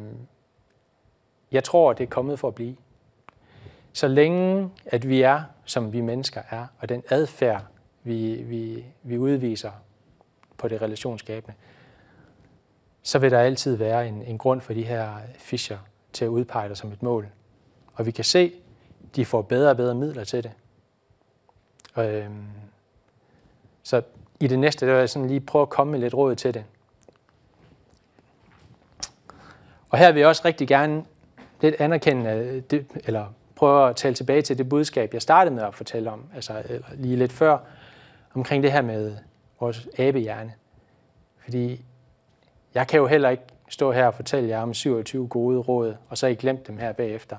jeg 1.53 1.65
tror, 1.65 1.93
det 1.93 2.05
er 2.05 2.09
kommet 2.09 2.39
for 2.39 2.49
at 2.49 2.55
blive. 2.55 2.77
så 3.93 4.09
længe 4.09 4.71
at 4.87 5.09
vi 5.09 5.23
er, 5.23 5.43
som 5.65 5.93
vi 5.93 6.01
mennesker 6.01 6.43
er, 6.51 6.67
og 6.79 6.89
den 6.89 7.03
adfærd, 7.09 7.65
vi, 8.03 8.35
vi, 8.35 8.85
vi 9.03 9.19
udviser 9.19 9.71
på 10.57 10.69
det 10.69 10.83
relationsskabende, 10.83 11.55
så 13.07 13.19
vil 13.19 13.31
der 13.31 13.39
altid 13.39 13.77
være 13.77 14.09
en, 14.09 14.23
en 14.23 14.39
grund 14.39 14.61
for 14.61 14.73
de 14.73 14.83
her 14.83 15.11
fischer 15.39 15.79
til 16.13 16.25
at 16.25 16.29
udpege 16.29 16.69
dig 16.69 16.77
som 16.77 16.93
et 16.93 17.03
mål. 17.03 17.29
Og 17.95 18.07
vi 18.07 18.11
kan 18.11 18.25
se, 18.25 18.53
de 19.17 19.25
får 19.25 19.43
bedre 19.43 19.71
og 19.71 19.77
bedre 19.77 19.95
midler 19.95 20.25
til 20.25 20.43
det. 20.43 20.53
Og, 21.95 22.15
øhm, 22.15 22.47
så 23.83 24.03
i 24.41 24.47
det 24.47 24.59
næste, 24.59 24.87
der 24.87 24.93
vil 24.93 24.99
jeg 24.99 25.11
sådan 25.11 25.29
lige 25.29 25.41
prøve 25.41 25.63
at 25.63 25.69
komme 25.69 25.91
med 25.91 26.01
lidt 26.01 26.15
råd 26.15 26.37
til 26.37 26.55
det. 26.55 26.65
Og 29.91 29.99
her 29.99 30.13
vil 30.13 30.21
jeg 30.21 30.29
også 30.29 30.43
rigtig 30.45 30.69
gerne 30.69 31.05
lidt 31.61 31.75
anerkende, 31.79 32.31
øh, 32.31 32.63
det, 32.71 32.87
eller 33.05 33.27
prøve 33.55 33.89
at 33.89 33.97
tale 33.97 34.15
tilbage 34.15 34.43
til 34.43 34.59
det 34.59 34.69
budskab, 34.69 35.15
jeg 35.15 35.23
startede 35.23 35.55
med 35.55 35.63
at 35.63 35.75
fortælle 35.75 36.11
om, 36.11 36.25
altså 36.35 36.63
eller 36.69 36.87
lige 36.95 37.17
lidt 37.17 37.33
før, 37.33 37.59
omkring 38.35 38.63
det 38.63 38.73
her 38.73 38.83
med 38.83 39.17
vores 39.61 39.89
abehjerne. 39.99 40.53
Fordi 41.45 41.85
jeg 42.77 42.89
kan 42.89 43.01
jo 43.01 43.07
heller 43.07 43.29
ikke 43.29 43.43
stå 43.69 43.93
her 43.93 44.07
og 44.07 44.15
fortælle 44.15 44.49
jer 44.49 44.61
om 44.61 44.75
27 44.75 45.29
gode 45.29 45.59
råd, 45.59 45.97
og 46.09 46.19
så 46.19 46.27
I 46.27 46.35
glemt 46.35 46.67
dem 46.67 46.79
her 46.79 46.93
bagefter. 46.93 47.37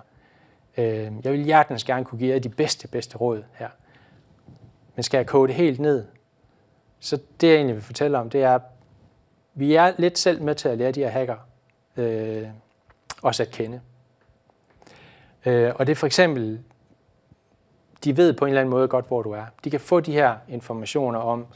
Øh, 0.78 1.12
jeg 1.24 1.32
vil 1.32 1.44
hjertens 1.44 1.84
gerne 1.84 2.06
kunne 2.06 2.20
give 2.20 2.34
jer 2.34 2.40
de 2.40 2.50
bedste, 2.50 2.88
bedste 2.88 3.18
råd 3.18 3.44
her. 3.54 3.70
Men 4.96 5.04
skal 5.04 5.18
jeg 5.18 5.28
koge 5.28 5.48
det 5.48 5.56
helt 5.56 5.80
ned, 5.80 6.06
så 7.00 7.20
det 7.42 7.48
jeg 7.48 7.56
egentlig 7.56 7.76
vil 7.76 7.84
fortælle 7.84 8.18
om, 8.18 8.30
det 8.30 8.44
er, 8.44 8.60
vi 9.54 9.76
er 9.76 9.94
lidt 9.98 10.20
selv 10.20 10.42
med 10.42 10.56
til 10.56 10.70
at 10.70 10.78
lære 10.78 10.92
de 10.92 11.00
her 11.00 11.10
hacker 11.10 11.38
øh, 11.98 12.48
også 13.22 13.44
at 13.44 13.50
kende. 13.50 13.82
Øh, 15.46 15.74
og 15.76 15.88
det 15.88 15.92
er 15.92 15.96
for 15.96 16.08
eksempel, 16.08 16.60
de 18.04 18.18
ved 18.18 18.34
på 18.34 18.46
en 18.46 18.50
eller 18.50 18.62
anden 18.62 18.70
måde 18.70 18.88
godt, 18.88 19.08
hvor 19.08 19.22
du 19.22 19.32
er. 19.32 19.46
De 19.64 19.70
kan 19.70 19.80
få 19.80 20.00
de 20.00 20.12
her 20.12 20.36
informationer 20.48 21.20
om, 21.20 21.48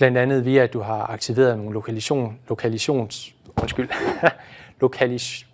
blandt 0.00 0.18
andet 0.18 0.44
via, 0.44 0.62
at 0.62 0.72
du 0.72 0.80
har 0.80 1.10
aktiveret 1.10 1.58
nogle 1.58 1.72
lokalisation, 1.72 2.38
lokalisations, 2.48 3.34
undskyld, 3.62 3.88
lokalis, 4.80 5.46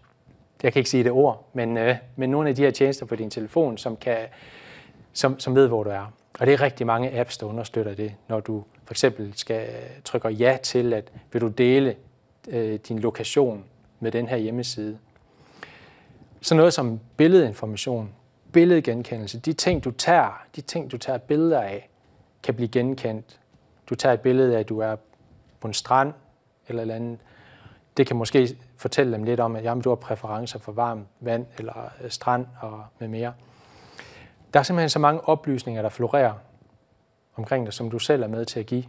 jeg 0.63 0.73
kan 0.73 0.81
ikke 0.81 0.91
sige 0.91 1.05
det 1.05 1.13
ord, 1.13 1.49
men, 1.53 1.77
øh, 1.77 1.97
men 2.17 2.31
nogle 2.31 2.49
af 2.49 2.55
de 2.55 2.63
her 2.63 2.71
tjenester 2.71 3.07
på 3.07 3.17
din 3.17 3.31
telefon, 3.31 3.79
som, 3.79 3.97
kan, 3.97 4.17
som, 5.13 5.41
som 5.41 5.55
ved, 5.55 5.69
hvor 5.69 5.85
du 5.85 5.91
er. 5.91 6.13
Og 6.41 6.47
det 6.47 6.55
er 6.55 6.61
rigtig 6.61 6.87
mange 6.87 7.21
apps, 7.21 7.39
der 7.39 7.47
understøtter 7.47 7.95
det, 7.95 8.15
når 8.29 8.41
du 8.41 8.65
for 8.85 8.95
eksempel 8.95 9.33
skal 9.37 9.69
trykke 10.05 10.29
ja 10.29 10.59
til, 10.63 10.93
at 10.93 11.13
vil 11.33 11.41
du 11.41 11.49
dele 11.49 11.95
øh, 12.49 12.79
din 12.89 12.99
lokation 12.99 13.65
med 14.01 14.13
den 14.13 14.29
her 14.29 14.37
hjemmeside. 14.37 14.99
Så 16.41 16.55
noget 16.55 16.75
som 16.75 17.01
billedinformation, 17.17 18.11
billedgenkendelse, 18.53 19.39
de 19.39 19.53
ting, 19.53 19.85
du 19.85 19.91
tager, 19.91 20.43
de 20.57 20.61
ting, 20.61 20.91
du 20.93 20.99
tager 20.99 21.19
billeder 21.19 21.61
af, 21.61 21.91
kan 22.43 22.55
blive 22.55 22.69
genkendt. 22.69 23.41
Du 23.91 23.95
tager 23.95 24.13
et 24.13 24.21
billede 24.21 24.57
af, 24.57 24.61
at 24.61 24.69
du 24.69 24.79
er 24.79 24.97
på 25.61 25.69
en 25.69 25.75
strand 25.75 26.13
eller 26.69 26.83
eller 26.83 26.95
andet. 26.95 27.19
Det 27.97 28.07
kan 28.07 28.17
måske 28.17 28.57
fortælle 28.77 29.13
dem 29.13 29.25
lidt 29.25 29.41
om, 29.41 29.57
at 29.57 29.65
jamen, 29.65 29.83
du 29.83 29.89
har 29.89 29.97
præferencer 29.97 30.59
for 30.59 30.73
varmt 30.73 31.07
vand 31.21 31.47
eller 31.59 31.91
øh, 32.03 32.11
strand 32.11 32.47
og 32.61 32.85
med 32.99 33.09
mere. 33.09 33.35
Der 34.55 34.61
er 34.61 34.65
simpelthen 34.65 34.91
så 34.91 34.99
mange 34.99 35.29
oplysninger, 35.29 35.83
der 35.83 35.89
florerer 35.89 36.35
omkring 37.37 37.67
dig, 37.67 37.73
som 37.73 37.91
du 37.91 37.99
selv 37.99 38.23
er 38.23 38.29
med 38.29 38.45
til 38.45 38.61
at 38.61 38.67
give. 38.67 38.85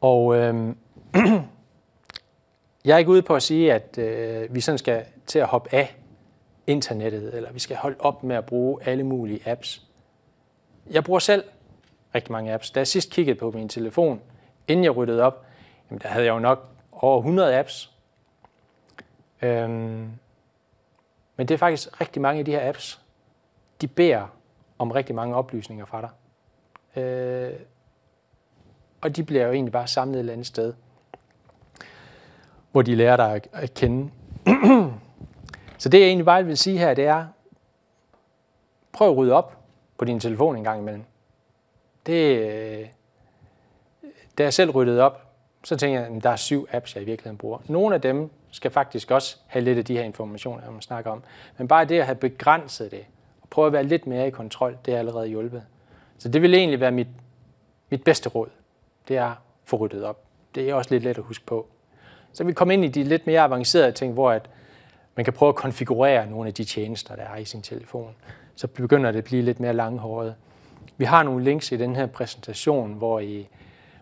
Og 0.00 0.36
øh, 0.36 0.74
Jeg 2.84 2.94
er 2.94 2.98
ikke 2.98 3.10
ude 3.10 3.22
på 3.22 3.34
at 3.34 3.42
sige, 3.42 3.72
at 3.72 3.98
øh, 3.98 4.54
vi 4.54 4.60
sådan 4.60 4.78
skal 4.78 5.04
til 5.26 5.38
at 5.38 5.46
hoppe 5.46 5.74
af 5.74 5.96
internettet, 6.66 7.34
eller 7.34 7.52
vi 7.52 7.58
skal 7.58 7.76
holde 7.76 7.96
op 7.98 8.24
med 8.24 8.36
at 8.36 8.46
bruge 8.46 8.78
alle 8.84 9.04
mulige 9.04 9.48
apps. 9.48 9.82
Jeg 10.90 11.04
bruger 11.04 11.18
selv 11.18 11.44
rigtig 12.14 12.32
mange 12.32 12.52
apps. 12.52 12.70
Da 12.70 12.80
jeg 12.80 12.86
sidst 12.86 13.10
kiggede 13.10 13.38
på 13.38 13.50
min 13.50 13.68
telefon, 13.68 14.20
inden 14.68 14.84
jeg 14.84 14.96
ryddede 14.96 15.22
op, 15.22 15.46
jamen 15.90 16.00
der 16.02 16.08
havde 16.08 16.26
jeg 16.26 16.32
jo 16.32 16.38
nok 16.38 16.68
over 16.92 17.18
100 17.18 17.58
apps. 17.58 17.90
Øhm, 19.42 20.10
men 21.36 21.48
det 21.48 21.50
er 21.50 21.58
faktisk 21.58 22.00
rigtig 22.00 22.22
mange 22.22 22.38
af 22.38 22.44
de 22.44 22.50
her 22.50 22.68
apps, 22.68 23.00
de 23.80 23.88
beder 23.88 24.26
om 24.78 24.90
rigtig 24.90 25.14
mange 25.14 25.36
oplysninger 25.36 25.84
fra 25.84 26.00
dig. 26.00 26.10
Øh, 27.02 27.52
og 29.00 29.16
de 29.16 29.24
bliver 29.24 29.46
jo 29.46 29.52
egentlig 29.52 29.72
bare 29.72 29.86
samlet 29.86 30.14
et 30.14 30.18
eller 30.18 30.32
andet 30.32 30.46
sted 30.46 30.74
hvor 32.74 32.82
de 32.82 32.94
lærer 32.94 33.16
dig 33.16 33.40
at 33.52 33.74
kende. 33.74 34.10
så 35.78 35.88
det 35.88 36.00
jeg 36.00 36.06
egentlig 36.06 36.24
bare 36.24 36.44
vil 36.44 36.56
sige 36.56 36.78
her, 36.78 36.94
det 36.94 37.04
er, 37.04 37.26
prøv 38.92 39.10
at 39.10 39.16
rydde 39.16 39.32
op 39.32 39.58
på 39.98 40.04
din 40.04 40.20
telefon 40.20 40.56
en 40.56 40.64
gang 40.64 40.80
imellem. 40.80 41.04
Det, 42.06 42.38
øh, 42.38 42.86
da 44.38 44.42
jeg 44.42 44.54
selv 44.54 44.70
ryddede 44.70 45.02
op, 45.02 45.34
så 45.64 45.76
tænker 45.76 46.00
jeg, 46.00 46.08
at 46.16 46.24
der 46.24 46.30
er 46.30 46.36
syv 46.36 46.68
apps, 46.72 46.94
jeg 46.94 47.02
i 47.02 47.06
virkeligheden 47.06 47.38
bruger. 47.38 47.58
Nogle 47.68 47.94
af 47.94 48.00
dem 48.00 48.30
skal 48.50 48.70
faktisk 48.70 49.10
også 49.10 49.36
have 49.46 49.64
lidt 49.64 49.78
af 49.78 49.84
de 49.84 49.96
her 49.96 50.02
informationer, 50.02 50.70
man 50.70 50.82
snakker 50.82 51.10
om. 51.10 51.22
Men 51.58 51.68
bare 51.68 51.84
det 51.84 51.98
at 51.98 52.06
have 52.06 52.14
begrænset 52.14 52.90
det, 52.90 53.04
og 53.42 53.48
prøve 53.48 53.66
at 53.66 53.72
være 53.72 53.82
lidt 53.82 54.06
mere 54.06 54.26
i 54.26 54.30
kontrol, 54.30 54.78
det 54.86 54.94
er 54.94 54.98
allerede 54.98 55.28
hjulpet. 55.28 55.62
Så 56.18 56.28
det 56.28 56.42
vil 56.42 56.54
egentlig 56.54 56.80
være 56.80 56.92
mit, 56.92 57.08
mit 57.90 58.04
bedste 58.04 58.28
råd. 58.28 58.48
Det 59.08 59.16
er 59.16 59.26
at 59.26 59.36
få 59.64 59.76
ryddet 59.76 60.04
op. 60.04 60.24
Det 60.54 60.70
er 60.70 60.74
også 60.74 60.90
lidt 60.90 61.04
let 61.04 61.18
at 61.18 61.24
huske 61.24 61.46
på. 61.46 61.66
Så 62.32 62.44
vi 62.44 62.52
kommer 62.52 62.72
ind 62.72 62.84
i 62.84 62.88
de 62.88 63.04
lidt 63.04 63.26
mere 63.26 63.40
avancerede 63.40 63.92
ting, 63.92 64.12
hvor 64.12 64.30
at 64.30 64.50
man 65.16 65.24
kan 65.24 65.32
prøve 65.32 65.48
at 65.48 65.54
konfigurere 65.54 66.26
nogle 66.26 66.48
af 66.48 66.54
de 66.54 66.64
tjenester, 66.64 67.16
der 67.16 67.22
er 67.22 67.36
i 67.36 67.44
sin 67.44 67.62
telefon. 67.62 68.14
Så 68.54 68.66
begynder 68.66 69.10
det 69.10 69.18
at 69.18 69.24
blive 69.24 69.42
lidt 69.42 69.60
mere 69.60 69.72
langhåret. 69.72 70.34
Vi 70.96 71.04
har 71.04 71.22
nogle 71.22 71.44
links 71.44 71.72
i 71.72 71.76
den 71.76 71.96
her 71.96 72.06
præsentation, 72.06 72.92
hvor 72.94 73.20
I, 73.20 73.48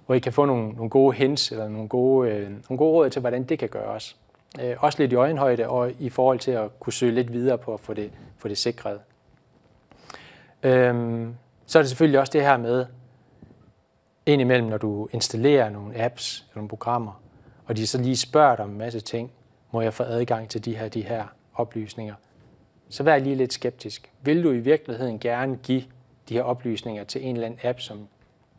hvor 0.06 0.14
I 0.14 0.18
kan 0.18 0.32
få 0.32 0.44
nogle, 0.44 0.68
nogle 0.68 0.90
gode 0.90 1.16
hints 1.16 1.52
eller 1.52 1.68
nogle 1.68 1.88
gode, 1.88 2.30
øh, 2.30 2.42
nogle 2.42 2.78
gode 2.78 2.92
råd 2.92 3.10
til, 3.10 3.20
hvordan 3.20 3.44
det 3.44 3.58
kan 3.58 3.68
gøres. 3.68 4.16
Øh, 4.60 4.76
også 4.78 5.02
lidt 5.02 5.12
i 5.12 5.14
øjenhøjde 5.14 5.68
og 5.68 5.92
i 5.98 6.08
forhold 6.08 6.38
til 6.38 6.50
at 6.50 6.80
kunne 6.80 6.92
søge 6.92 7.12
lidt 7.12 7.32
videre 7.32 7.58
på 7.58 7.74
at 7.74 7.80
få 7.80 7.94
det, 7.94 8.10
få 8.38 8.48
det 8.48 8.58
sikret. 8.58 9.00
Øh, 10.62 11.26
så 11.66 11.78
er 11.78 11.82
det 11.82 11.88
selvfølgelig 11.88 12.20
også 12.20 12.32
det 12.32 12.42
her 12.42 12.56
med, 12.56 12.86
indimellem, 14.26 14.68
når 14.68 14.78
du 14.78 15.08
installerer 15.12 15.70
nogle 15.70 16.04
apps 16.04 16.40
eller 16.40 16.56
nogle 16.56 16.68
programmer, 16.68 17.22
og 17.66 17.76
de 17.76 17.86
så 17.86 17.98
lige 17.98 18.16
spørger 18.16 18.56
dig 18.56 18.64
om 18.64 18.70
en 18.70 18.78
masse 18.78 19.00
ting, 19.00 19.32
må 19.70 19.80
jeg 19.80 19.94
få 19.94 20.02
adgang 20.02 20.48
til 20.48 20.64
de 20.64 20.76
her, 20.76 20.88
de 20.88 21.02
her 21.02 21.24
oplysninger, 21.54 22.14
så 22.88 23.02
vær 23.02 23.18
lige 23.18 23.36
lidt 23.36 23.52
skeptisk. 23.52 24.10
Vil 24.22 24.44
du 24.44 24.52
i 24.52 24.58
virkeligheden 24.58 25.18
gerne 25.18 25.56
give 25.56 25.82
de 26.28 26.34
her 26.34 26.42
oplysninger 26.42 27.04
til 27.04 27.26
en 27.26 27.34
eller 27.36 27.46
anden 27.46 27.60
app, 27.62 27.80
som 27.80 28.08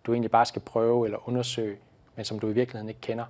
du 0.04 0.14
egentlig 0.14 0.32
bare 0.32 0.46
skal 0.46 0.62
prøve 0.62 1.06
eller 1.06 1.28
undersøge, 1.28 1.78
men 2.16 2.26
som 2.26 2.40
du 2.40 2.50
i 2.50 2.54
virkeligheden 2.54 2.90
ikke 2.90 3.02
kender? 3.02 3.26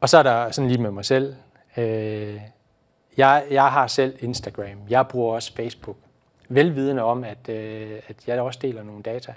Og 0.00 0.08
så 0.08 0.18
er 0.18 0.22
der 0.22 0.50
sådan 0.50 0.70
lige 0.70 0.82
med 0.82 0.90
mig 0.90 1.04
selv. 1.04 1.36
Øh, 1.76 2.40
jeg, 3.16 3.46
jeg 3.50 3.72
har 3.72 3.86
selv 3.86 4.16
Instagram. 4.20 4.78
Jeg 4.88 5.08
bruger 5.08 5.34
også 5.34 5.54
Facebook. 5.54 5.96
Velvidende 6.48 7.02
om, 7.02 7.24
at, 7.24 7.48
øh, 7.48 8.00
at 8.08 8.28
jeg 8.28 8.40
også 8.40 8.58
deler 8.62 8.82
nogle 8.82 9.02
data. 9.02 9.34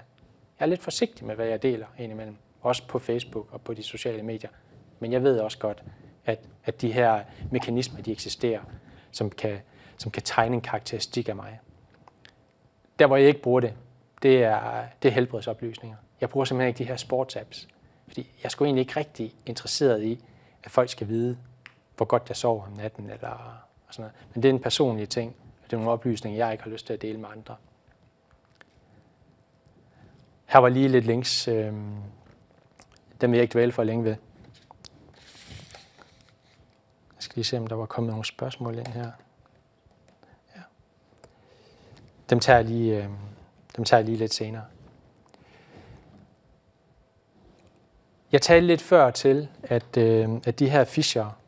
Jeg 0.60 0.66
er 0.66 0.68
lidt 0.68 0.82
forsigtig 0.82 1.26
med, 1.26 1.34
hvad 1.34 1.46
jeg 1.46 1.62
deler 1.62 1.86
indimellem 1.98 2.36
også 2.62 2.86
på 2.88 2.98
Facebook 2.98 3.46
og 3.52 3.60
på 3.60 3.74
de 3.74 3.82
sociale 3.82 4.22
medier. 4.22 4.50
Men 5.00 5.12
jeg 5.12 5.22
ved 5.22 5.38
også 5.38 5.58
godt, 5.58 5.82
at, 6.24 6.38
at 6.64 6.80
de 6.80 6.92
her 6.92 7.20
mekanismer, 7.50 8.02
de 8.02 8.12
eksisterer, 8.12 8.60
som 9.10 9.30
kan, 9.30 9.58
som 9.98 10.10
kan 10.10 10.22
tegne 10.22 10.54
en 10.54 10.60
karakteristik 10.60 11.28
af 11.28 11.36
mig. 11.36 11.60
Der, 12.98 13.06
hvor 13.06 13.16
jeg 13.16 13.28
ikke 13.28 13.42
bruger 13.42 13.60
det, 13.60 13.72
det 14.22 14.44
er, 14.44 14.84
det 15.02 15.08
er 15.08 15.12
helbredsoplysninger. 15.12 15.96
Jeg 16.20 16.30
bruger 16.30 16.44
simpelthen 16.44 16.68
ikke 16.68 16.78
de 16.78 16.84
her 16.84 16.96
sportsapps, 16.96 17.68
fordi 18.06 18.20
jeg 18.20 18.44
er 18.44 18.48
sgu 18.48 18.64
egentlig 18.64 18.80
ikke 18.80 18.96
rigtig 18.96 19.34
interesseret 19.46 20.02
i, 20.02 20.24
at 20.64 20.70
folk 20.70 20.90
skal 20.90 21.08
vide, 21.08 21.38
hvor 21.96 22.06
godt 22.06 22.22
jeg 22.28 22.36
sover 22.36 22.66
om 22.66 22.72
natten, 22.72 23.10
eller 23.10 23.62
sådan 23.90 24.02
noget. 24.02 24.14
Men 24.34 24.42
det 24.42 24.48
er 24.48 24.52
en 24.52 24.60
personlig 24.60 25.08
ting, 25.08 25.36
og 25.64 25.70
det 25.70 25.72
er 25.72 25.76
nogle 25.76 25.90
oplysninger, 25.90 26.46
jeg 26.46 26.52
ikke 26.52 26.64
har 26.64 26.70
lyst 26.70 26.86
til 26.86 26.92
at 26.92 27.02
dele 27.02 27.18
med 27.18 27.28
andre. 27.36 27.56
Her 30.46 30.58
var 30.58 30.68
lige 30.68 30.88
lidt 30.88 31.04
links 31.04 31.48
øh, 31.48 31.72
dem 33.20 33.30
vil 33.30 33.36
jeg 33.38 33.42
ikke 33.42 33.52
dvæle 33.52 33.72
for 33.72 33.84
længe 33.84 34.04
ved. 34.04 34.16
Jeg 37.16 37.22
skal 37.22 37.34
lige 37.34 37.44
se, 37.44 37.58
om 37.58 37.66
der 37.66 37.76
var 37.76 37.86
kommet 37.86 38.10
nogle 38.10 38.24
spørgsmål 38.24 38.78
ind 38.78 38.86
her. 38.86 39.10
Dem 42.30 42.40
tager 42.40 42.56
jeg 42.56 42.64
lige, 42.64 42.96
øh, 42.96 43.08
dem 43.76 43.84
tager 43.84 43.98
jeg 43.98 44.04
lige 44.04 44.18
lidt 44.18 44.34
senere. 44.34 44.64
Jeg 48.32 48.42
talte 48.42 48.66
lidt 48.66 48.82
før 48.82 49.10
til, 49.10 49.48
at, 49.62 49.96
øh, 49.96 50.28
at 50.44 50.58
de 50.58 50.70
her 50.70 50.84
Fischer, 50.84 51.38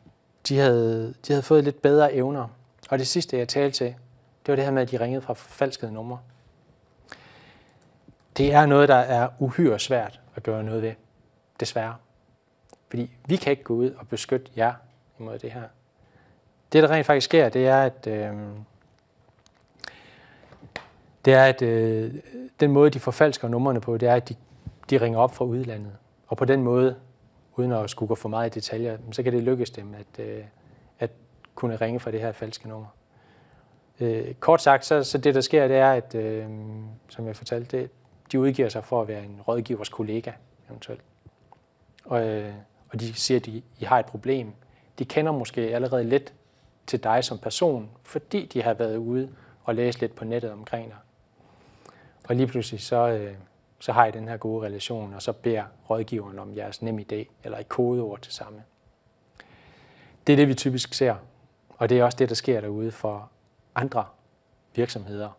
de 0.47 0.57
havde, 0.57 1.13
de 1.27 1.33
havde 1.33 1.41
fået 1.41 1.63
lidt 1.63 1.81
bedre 1.81 2.13
evner. 2.13 2.47
Og 2.89 2.99
det 2.99 3.07
sidste, 3.07 3.37
jeg 3.37 3.47
talte 3.47 3.77
til, 3.77 3.87
det 4.45 4.51
var 4.51 4.55
det 4.55 4.65
her 4.65 4.71
med, 4.71 4.81
at 4.81 4.91
de 4.91 4.99
ringede 4.99 5.21
fra 5.21 5.33
forfalskede 5.33 5.93
numre. 5.93 6.19
Det 8.37 8.53
er 8.53 8.65
noget, 8.65 8.89
der 8.89 8.95
er 8.95 9.29
uhyre 9.39 9.79
svært 9.79 10.19
at 10.35 10.43
gøre 10.43 10.63
noget 10.63 10.81
ved 10.81 10.93
desværre. 11.59 11.95
Fordi 12.89 13.11
vi 13.25 13.35
kan 13.35 13.51
ikke 13.51 13.63
gå 13.63 13.73
ud 13.73 13.91
og 13.91 14.07
beskytte 14.07 14.51
jer 14.57 14.73
imod 15.19 15.39
det 15.39 15.51
her. 15.51 15.63
det, 16.73 16.83
der 16.83 16.89
rent 16.89 17.05
faktisk 17.05 17.25
sker, 17.25 17.49
det 17.49 17.67
er, 17.67 17.81
at, 17.81 18.07
øh, 18.07 18.33
det 21.27 21.35
er, 21.35 21.43
at 21.43 21.61
øh, 21.61 22.13
den 22.59 22.71
måde, 22.71 22.89
de 22.89 22.99
forfalsker 22.99 23.47
numrene 23.47 23.81
på, 23.81 23.97
det 23.97 24.09
er, 24.09 24.15
at 24.15 24.29
de, 24.29 24.35
de 24.89 24.97
ringer 24.97 25.19
op 25.19 25.35
fra 25.35 25.45
udlandet. 25.45 25.91
Og 26.27 26.37
på 26.37 26.45
den 26.45 26.63
måde, 26.63 26.95
uden 27.55 27.71
at 27.71 27.89
skulle 27.89 28.07
gå 28.07 28.15
for 28.15 28.29
meget 28.29 28.55
i 28.55 28.59
detaljer, 28.59 28.97
så 29.11 29.23
kan 29.23 29.33
det 29.33 29.43
lykkes 29.43 29.69
dem 29.69 29.93
at, 29.93 30.25
øh, 30.25 30.43
at 30.99 31.11
kunne 31.55 31.75
ringe 31.75 31.99
fra 31.99 32.11
det 32.11 32.21
her 32.21 32.31
falske 32.31 32.69
nummer. 32.69 32.87
Øh, 33.99 34.33
kort 34.33 34.61
sagt, 34.61 34.85
så, 34.85 35.03
så 35.03 35.17
det 35.17 35.35
der 35.35 35.41
sker, 35.41 35.67
det 35.67 35.77
er, 35.77 35.91
at, 35.91 36.15
øh, 36.15 36.45
som 37.09 37.27
jeg 37.27 37.35
fortalte, 37.35 37.77
det, 37.77 37.89
de 38.31 38.39
udgiver 38.39 38.69
sig 38.69 38.83
for 38.83 39.01
at 39.01 39.07
være 39.07 39.23
en 39.23 39.41
rådgivers 39.47 39.89
kollega, 39.89 40.31
eventuelt. 40.69 41.01
Og, 42.05 42.27
øh, 42.27 42.53
og 42.89 42.99
de 42.99 43.13
siger, 43.13 43.39
at 43.39 43.45
de, 43.45 43.61
I 43.79 43.85
har 43.85 43.99
et 43.99 44.05
problem. 44.05 44.53
De 44.99 45.05
kender 45.05 45.31
måske 45.31 45.61
allerede 45.61 46.03
lidt 46.03 46.33
til 46.85 47.03
dig 47.03 47.23
som 47.23 47.37
person, 47.37 47.89
fordi 48.01 48.45
de 48.45 48.63
har 48.63 48.73
været 48.73 48.97
ude 48.97 49.29
og 49.63 49.75
læst 49.75 50.01
lidt 50.01 50.15
på 50.15 50.25
nettet 50.25 50.51
omkring 50.51 50.87
dig. 50.87 50.97
Og 52.27 52.35
lige 52.35 52.47
pludselig 52.47 52.81
så, 52.81 53.07
øh, 53.07 53.35
så 53.79 53.91
har 53.91 54.05
I 54.05 54.11
den 54.11 54.27
her 54.27 54.37
gode 54.37 54.65
relation, 54.65 55.13
og 55.13 55.21
så 55.21 55.33
beder 55.33 55.63
rådgiveren 55.89 56.39
om 56.39 56.55
jeres 56.55 56.81
nem 56.81 56.99
idé, 56.99 57.25
eller 57.43 57.57
et 57.57 57.69
kodeord 57.69 58.21
til 58.21 58.33
samme. 58.33 58.63
Det 60.27 60.33
er 60.33 60.37
det, 60.37 60.47
vi 60.47 60.53
typisk 60.53 60.93
ser, 60.93 61.15
og 61.69 61.89
det 61.89 61.99
er 61.99 62.03
også 62.03 62.17
det, 62.17 62.29
der 62.29 62.35
sker 62.35 62.61
derude 62.61 62.91
for 62.91 63.29
andre 63.75 64.05
virksomheder, 64.75 65.29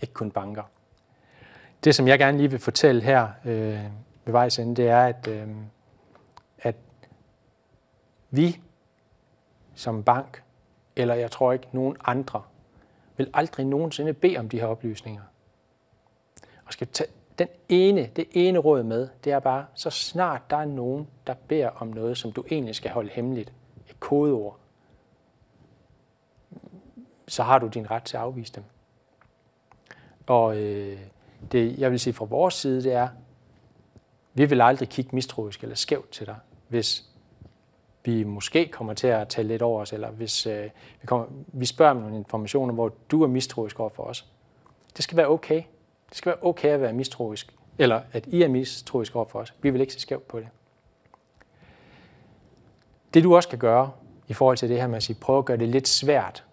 ikke 0.00 0.14
kun 0.14 0.30
banker. 0.30 0.62
Det, 1.84 1.94
som 1.94 2.08
jeg 2.08 2.18
gerne 2.18 2.38
lige 2.38 2.50
vil 2.50 2.60
fortælle 2.60 3.02
her 3.02 3.28
øh, 3.44 3.84
ved 4.24 4.32
vejs 4.32 4.58
ende, 4.58 4.76
det 4.76 4.88
er, 4.88 5.00
at, 5.00 5.28
øh, 5.28 5.48
at 6.58 6.76
vi 8.30 8.60
som 9.74 10.02
bank, 10.02 10.42
eller 10.96 11.14
jeg 11.14 11.30
tror 11.30 11.52
ikke 11.52 11.68
nogen 11.72 11.96
andre, 12.04 12.42
vil 13.16 13.30
aldrig 13.34 13.66
nogensinde 13.66 14.12
bede 14.12 14.36
om 14.36 14.48
de 14.48 14.60
her 14.60 14.66
oplysninger. 14.66 15.22
Og 16.66 16.72
skal 16.72 16.86
tage 16.86 17.10
den 17.38 17.48
ene, 17.68 18.10
det 18.16 18.28
ene 18.32 18.58
råd 18.58 18.82
med, 18.82 19.08
det 19.24 19.32
er 19.32 19.38
bare, 19.38 19.66
så 19.74 19.90
snart 19.90 20.50
der 20.50 20.56
er 20.56 20.64
nogen, 20.64 21.08
der 21.26 21.34
beder 21.48 21.68
om 21.68 21.88
noget, 21.88 22.18
som 22.18 22.32
du 22.32 22.44
egentlig 22.50 22.74
skal 22.74 22.90
holde 22.90 23.10
hemmeligt, 23.10 23.52
et 23.90 24.00
kodeord, 24.00 24.58
så 27.28 27.42
har 27.42 27.58
du 27.58 27.66
din 27.66 27.90
ret 27.90 28.02
til 28.02 28.16
at 28.16 28.22
afvise 28.22 28.52
dem. 28.52 28.64
Og 30.26 30.56
øh, 30.56 31.00
det, 31.52 31.78
jeg 31.78 31.90
vil 31.90 32.00
sige 32.00 32.14
fra 32.14 32.24
vores 32.24 32.54
side, 32.54 32.82
det 32.82 32.92
er, 32.92 33.08
vi 34.34 34.44
vil 34.44 34.60
aldrig 34.60 34.88
kigge 34.88 35.10
mistroisk 35.14 35.62
eller 35.62 35.76
skævt 35.76 36.10
til 36.10 36.26
dig, 36.26 36.36
hvis 36.68 37.04
vi 38.04 38.24
måske 38.24 38.68
kommer 38.68 38.94
til 38.94 39.06
at 39.06 39.28
tale 39.28 39.48
lidt 39.48 39.62
over 39.62 39.80
os, 39.80 39.92
eller 39.92 40.10
hvis 40.10 40.46
øh, 40.46 40.70
vi, 41.00 41.06
kommer, 41.06 41.26
vi 41.46 41.66
spørger 41.66 41.90
om 41.90 41.96
nogle 41.96 42.16
informationer, 42.16 42.74
hvor 42.74 42.92
du 43.10 43.22
er 43.22 43.26
mistroisk 43.26 43.80
over 43.80 43.90
for 43.90 44.02
os. 44.02 44.26
Det 44.96 45.04
skal 45.04 45.16
være 45.16 45.28
okay. 45.28 45.62
Det 46.14 46.18
skal 46.18 46.30
være 46.30 46.42
okay 46.42 46.68
at 46.68 46.80
være 46.80 46.92
mistroisk, 46.92 47.54
eller 47.78 48.00
at 48.12 48.26
I 48.26 48.42
er 48.42 48.48
mistroisk 48.48 49.16
over 49.16 49.24
for 49.24 49.38
os. 49.38 49.54
Vi 49.62 49.70
vil 49.70 49.80
ikke 49.80 49.92
se 49.92 50.00
skævt 50.00 50.28
på 50.28 50.38
det. 50.38 50.48
Det 53.14 53.24
du 53.24 53.36
også 53.36 53.48
kan 53.48 53.58
gøre 53.58 53.90
i 54.28 54.32
forhold 54.32 54.56
til 54.56 54.68
det 54.68 54.80
her 54.80 54.86
med 54.86 54.96
at 54.96 55.02
sige, 55.02 55.16
prøv 55.20 55.38
at 55.38 55.44
gøre 55.44 55.56
det 55.56 55.68
lidt 55.68 55.88
svært 55.88 56.44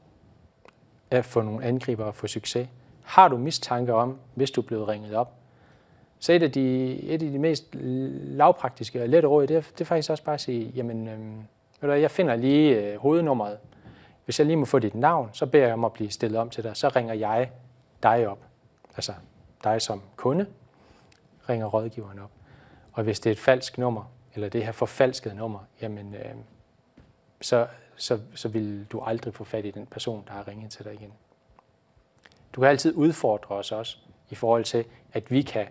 at 1.12 1.26
få 1.26 1.42
nogle 1.42 1.66
angriber 1.66 2.06
og 2.06 2.16
få 2.16 2.28
succes. 2.28 2.68
Har 3.04 3.28
du 3.28 3.38
mistanke 3.38 3.94
om, 3.94 4.18
hvis 4.36 4.52
du 4.52 4.62
er 4.62 4.66
blevet 4.66 4.88
ringet 4.88 5.16
op, 5.16 5.34
så 6.20 6.34
et 6.34 6.44
af 6.44 6.52
de, 6.52 6.96
et 7.04 7.24
af 7.24 7.32
de 7.32 7.40
mest 7.40 7.76
lavpraktiske 7.76 9.02
og 9.02 9.10
lette 9.10 9.28
råd, 9.28 9.48
det 9.48 9.58
er, 9.58 9.62
det 9.62 9.82
er 9.82 9.86
faktisk 9.86 10.10
også 10.10 10.24
bare 10.24 10.36
at 10.36 10.42
sige, 10.42 10.72
jamen, 10.76 11.08
øhm, 11.08 11.38
ved 11.82 11.90
du, 11.90 11.96
jeg 11.96 12.12
finder 12.12 12.36
lige 12.36 12.80
øh, 12.80 12.98
hovednummeret. 12.98 13.58
Hvis 14.26 14.40
jeg 14.40 14.48
lige 14.48 14.58
må 14.58 14.66
få 14.66 14.80
dit 14.80 14.96
navn, 14.96 15.30
så 15.34 15.46
beder 15.46 15.66
jeg 15.66 15.74
om 15.74 15.86
at 15.86 15.94
blive 15.94 16.10
stillet 16.10 16.40
om 16.40 16.50
til 16.50 16.64
dig. 16.64 16.78
Så 16.78 16.88
ringer 16.88 17.14
jeg 17.14 17.52
dig 18.04 18.28
op. 18.28 18.40
Altså 18.96 19.14
dig 19.64 19.82
som 19.82 20.02
kunde, 20.16 20.46
ringer 21.50 21.68
rådgiveren 21.68 22.20
op. 22.20 22.32
Og 22.94 23.04
hvis 23.04 23.20
det 23.20 23.30
er 23.30 23.32
et 23.32 23.40
falsk 23.40 23.78
nummer, 23.78 24.12
eller 24.34 24.50
det 24.50 24.66
her 24.66 24.72
forfalskede 24.72 25.36
nummer, 25.36 25.60
jamen, 25.82 26.16
øh, 26.16 26.36
så, 27.42 27.68
så, 27.96 28.20
så 28.36 28.50
vil 28.50 28.86
du 28.92 29.00
aldrig 29.00 29.34
få 29.34 29.44
fat 29.44 29.66
i 29.66 29.72
den 29.72 29.86
person, 29.86 30.24
der 30.28 30.34
har 30.34 30.48
ringet 30.48 30.72
til 30.72 30.86
dig 30.86 30.94
igen. 30.94 31.14
Du 32.54 32.62
kan 32.62 32.70
altid 32.70 32.96
udfordre 32.96 33.56
os 33.56 33.72
også 33.72 33.98
i 34.30 34.36
forhold 34.36 34.64
til, 34.64 34.86
at 35.14 35.32
vi 35.32 35.42
kan 35.42 35.68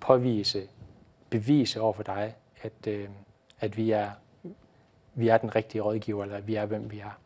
påvise, 0.00 0.68
bevise 1.30 1.80
over 1.80 1.92
for 1.92 2.02
dig, 2.02 2.34
at, 2.62 2.86
øh, 2.86 3.08
at 3.60 3.76
vi, 3.76 3.90
er, 3.90 4.10
vi 5.14 5.28
er 5.28 5.38
den 5.38 5.56
rigtige 5.56 5.82
rådgiver, 5.82 6.22
eller 6.22 6.36
at 6.36 6.46
vi 6.46 6.54
er, 6.54 6.66
hvem 6.66 6.90
vi 6.90 6.98
er. 6.98 7.18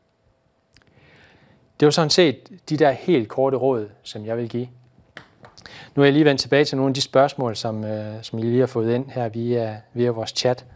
Det 1.81 1.87
var 1.87 1.91
sådan 1.91 2.11
set 2.11 2.61
de 2.69 2.77
der 2.77 2.91
helt 2.91 3.29
korte 3.29 3.57
råd, 3.57 3.91
som 4.03 4.27
jeg 4.27 4.37
vil 4.37 4.49
give. 4.49 4.69
Nu 5.95 6.03
er 6.03 6.07
jeg 6.07 6.13
lige 6.13 6.25
vendt 6.25 6.41
tilbage 6.41 6.65
til 6.65 6.77
nogle 6.77 6.91
af 6.91 6.95
de 6.95 7.01
spørgsmål, 7.01 7.57
som, 7.57 7.85
øh, 7.85 8.23
som 8.23 8.39
I 8.39 8.43
lige 8.43 8.61
har 8.61 8.67
fået 8.67 8.95
ind 8.95 9.11
her 9.11 9.29
via, 9.29 9.81
via 9.93 10.11
vores 10.11 10.31
chat. 10.31 10.67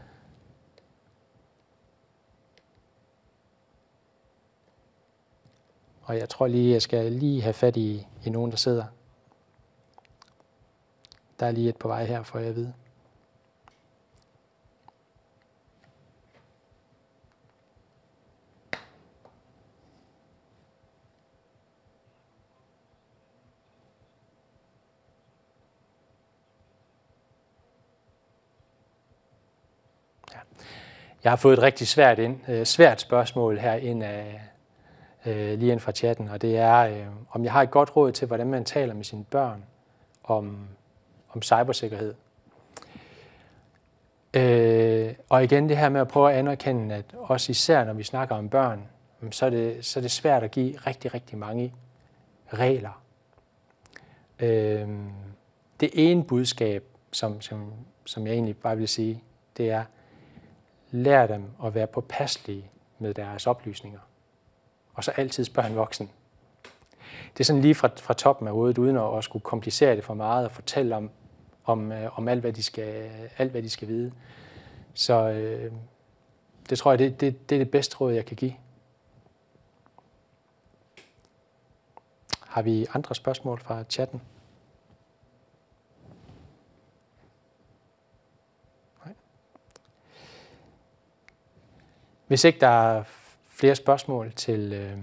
Og 6.02 6.18
jeg 6.18 6.28
tror 6.28 6.46
lige, 6.46 6.72
jeg 6.72 6.82
skal 6.82 7.12
lige 7.12 7.42
have 7.42 7.52
fat 7.52 7.76
i, 7.76 8.06
i 8.24 8.30
nogen, 8.30 8.50
der 8.50 8.56
sidder. 8.56 8.84
Der 11.40 11.46
er 11.46 11.50
lige 11.50 11.68
et 11.68 11.76
på 11.76 11.88
vej 11.88 12.04
her, 12.04 12.22
for 12.22 12.38
jeg 12.38 12.56
ved. 12.56 12.68
Jeg 31.26 31.32
har 31.32 31.36
fået 31.36 31.52
et 31.52 31.62
rigtig 31.62 31.88
svært, 31.88 32.18
ind, 32.18 32.48
øh, 32.48 32.66
svært 32.66 33.00
spørgsmål 33.00 33.58
her 33.58 33.74
ind 33.74 34.02
af, 34.02 34.40
øh, 35.26 35.58
lige 35.58 35.72
ind 35.72 35.80
fra 35.80 35.92
chatten, 35.92 36.28
og 36.28 36.42
det 36.42 36.56
er, 36.56 36.76
øh, 36.78 37.06
om 37.30 37.44
jeg 37.44 37.52
har 37.52 37.62
et 37.62 37.70
godt 37.70 37.96
råd 37.96 38.12
til, 38.12 38.26
hvordan 38.26 38.46
man 38.46 38.64
taler 38.64 38.94
med 38.94 39.04
sine 39.04 39.24
børn 39.24 39.64
om, 40.24 40.58
om 41.28 41.42
cybersikkerhed. 41.42 42.14
Øh, 44.34 45.14
og 45.28 45.44
igen 45.44 45.68
det 45.68 45.76
her 45.76 45.88
med 45.88 46.00
at 46.00 46.08
prøve 46.08 46.32
at 46.32 46.38
anerkende, 46.38 46.94
at 46.94 47.04
også 47.14 47.50
især 47.50 47.84
når 47.84 47.92
vi 47.92 48.02
snakker 48.02 48.34
om 48.34 48.48
børn, 48.48 48.88
så 49.30 49.46
er 49.46 49.50
det, 49.50 49.84
så 49.84 50.00
er 50.00 50.02
det 50.02 50.10
svært 50.10 50.42
at 50.42 50.50
give 50.50 50.76
rigtig, 50.76 51.14
rigtig 51.14 51.38
mange 51.38 51.74
regler. 52.48 53.02
Øh, 54.40 54.88
det 55.80 55.90
ene 55.92 56.24
budskab, 56.24 56.84
som, 57.12 57.40
som, 57.40 57.72
som 58.04 58.26
jeg 58.26 58.32
egentlig 58.32 58.56
bare 58.56 58.76
vil 58.76 58.88
sige, 58.88 59.22
det 59.56 59.70
er, 59.70 59.84
lær 60.90 61.26
dem 61.26 61.44
at 61.64 61.74
være 61.74 61.86
påpasselige 61.86 62.70
med 62.98 63.14
deres 63.14 63.46
oplysninger 63.46 64.00
og 64.96 65.04
så 65.04 65.10
altid 65.16 65.44
spørg 65.44 65.66
en 65.66 65.76
voksen. 65.76 66.10
Det 67.32 67.40
er 67.40 67.44
sådan 67.44 67.62
lige 67.62 67.74
fra, 67.74 67.90
fra 67.96 68.14
toppen 68.14 68.48
af 68.48 68.54
hovedet, 68.54 68.78
uden 68.78 68.96
at, 68.96 69.18
at 69.18 69.24
skulle 69.24 69.42
komplicere 69.42 69.96
det 69.96 70.04
for 70.04 70.14
meget 70.14 70.44
og 70.44 70.52
fortælle 70.52 70.96
om, 70.96 71.10
om, 71.64 71.92
øh, 71.92 72.18
om 72.18 72.28
alt, 72.28 72.40
hvad 72.40 72.52
de 72.52 72.62
skal, 72.62 73.10
alt, 73.38 73.50
hvad 73.50 73.62
de 73.62 73.70
skal 73.70 73.88
vide. 73.88 74.12
Så 74.94 75.28
øh, 75.28 75.72
det 76.70 76.78
tror 76.78 76.92
jeg, 76.92 76.98
det, 76.98 77.20
det, 77.20 77.50
det 77.50 77.54
er 77.54 77.58
det 77.58 77.70
bedste 77.70 77.96
råd, 77.96 78.12
jeg 78.12 78.24
kan 78.24 78.36
give. 78.36 78.54
Har 82.40 82.62
vi 82.62 82.86
andre 82.94 83.14
spørgsmål 83.14 83.60
fra 83.60 83.84
chatten? 83.90 84.22
Hvis 92.26 92.44
ikke 92.44 92.60
der 92.60 92.68
er 92.68 93.02
flere 93.48 93.74
spørgsmål 93.74 94.32
til, 94.32 94.72
øh, 94.72 94.96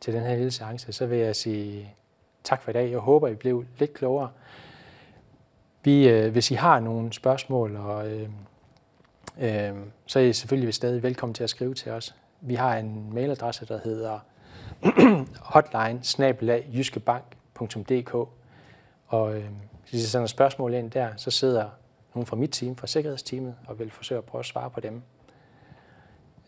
til 0.00 0.14
den 0.14 0.22
her 0.22 0.34
lille 0.36 0.50
seance, 0.50 0.92
så 0.92 1.06
vil 1.06 1.18
jeg 1.18 1.36
sige 1.36 1.94
tak 2.44 2.62
for 2.62 2.70
i 2.70 2.72
dag. 2.72 2.90
Jeg 2.90 2.98
håber, 2.98 3.28
I 3.28 3.34
blev 3.34 3.64
lidt 3.78 3.94
klogere. 3.94 4.30
Vi, 5.84 6.08
øh, 6.08 6.32
hvis 6.32 6.50
I 6.50 6.54
har 6.54 6.80
nogle 6.80 7.12
spørgsmål, 7.12 7.76
og, 7.76 8.08
øh, 8.08 8.28
øh, 9.38 9.72
så 10.06 10.18
er 10.18 10.22
I 10.22 10.32
selvfølgelig 10.32 10.74
stadig 10.74 11.02
velkommen 11.02 11.34
til 11.34 11.44
at 11.44 11.50
skrive 11.50 11.74
til 11.74 11.92
os. 11.92 12.14
Vi 12.40 12.54
har 12.54 12.76
en 12.76 13.12
mailadresse, 13.12 13.66
der 13.66 13.80
hedder 13.84 14.18
hotline 15.54 16.04
og 19.06 19.36
øh, 19.36 19.44
hvis 19.90 20.02
I 20.02 20.06
sender 20.06 20.26
spørgsmål 20.26 20.74
ind 20.74 20.90
der, 20.90 21.08
så 21.16 21.30
sidder 21.30 21.68
nogen 22.14 22.26
fra 22.26 22.36
mit 22.36 22.50
team, 22.50 22.76
fra 22.76 22.86
sikkerhedsteamet, 22.86 23.54
og 23.66 23.78
vil 23.78 23.90
forsøge 23.90 24.18
at 24.18 24.24
prøve 24.24 24.40
at 24.40 24.46
svare 24.46 24.70
på 24.70 24.80
dem. 24.80 25.02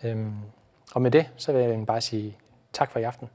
Øhm, 0.05 0.37
og 0.95 1.03
med 1.03 1.11
det, 1.11 1.31
så 1.37 1.53
vil 1.53 1.63
jeg 1.63 1.87
bare 1.87 2.01
sige 2.01 2.37
tak 2.73 2.91
for 2.91 2.99
i 2.99 3.03
aften. 3.03 3.29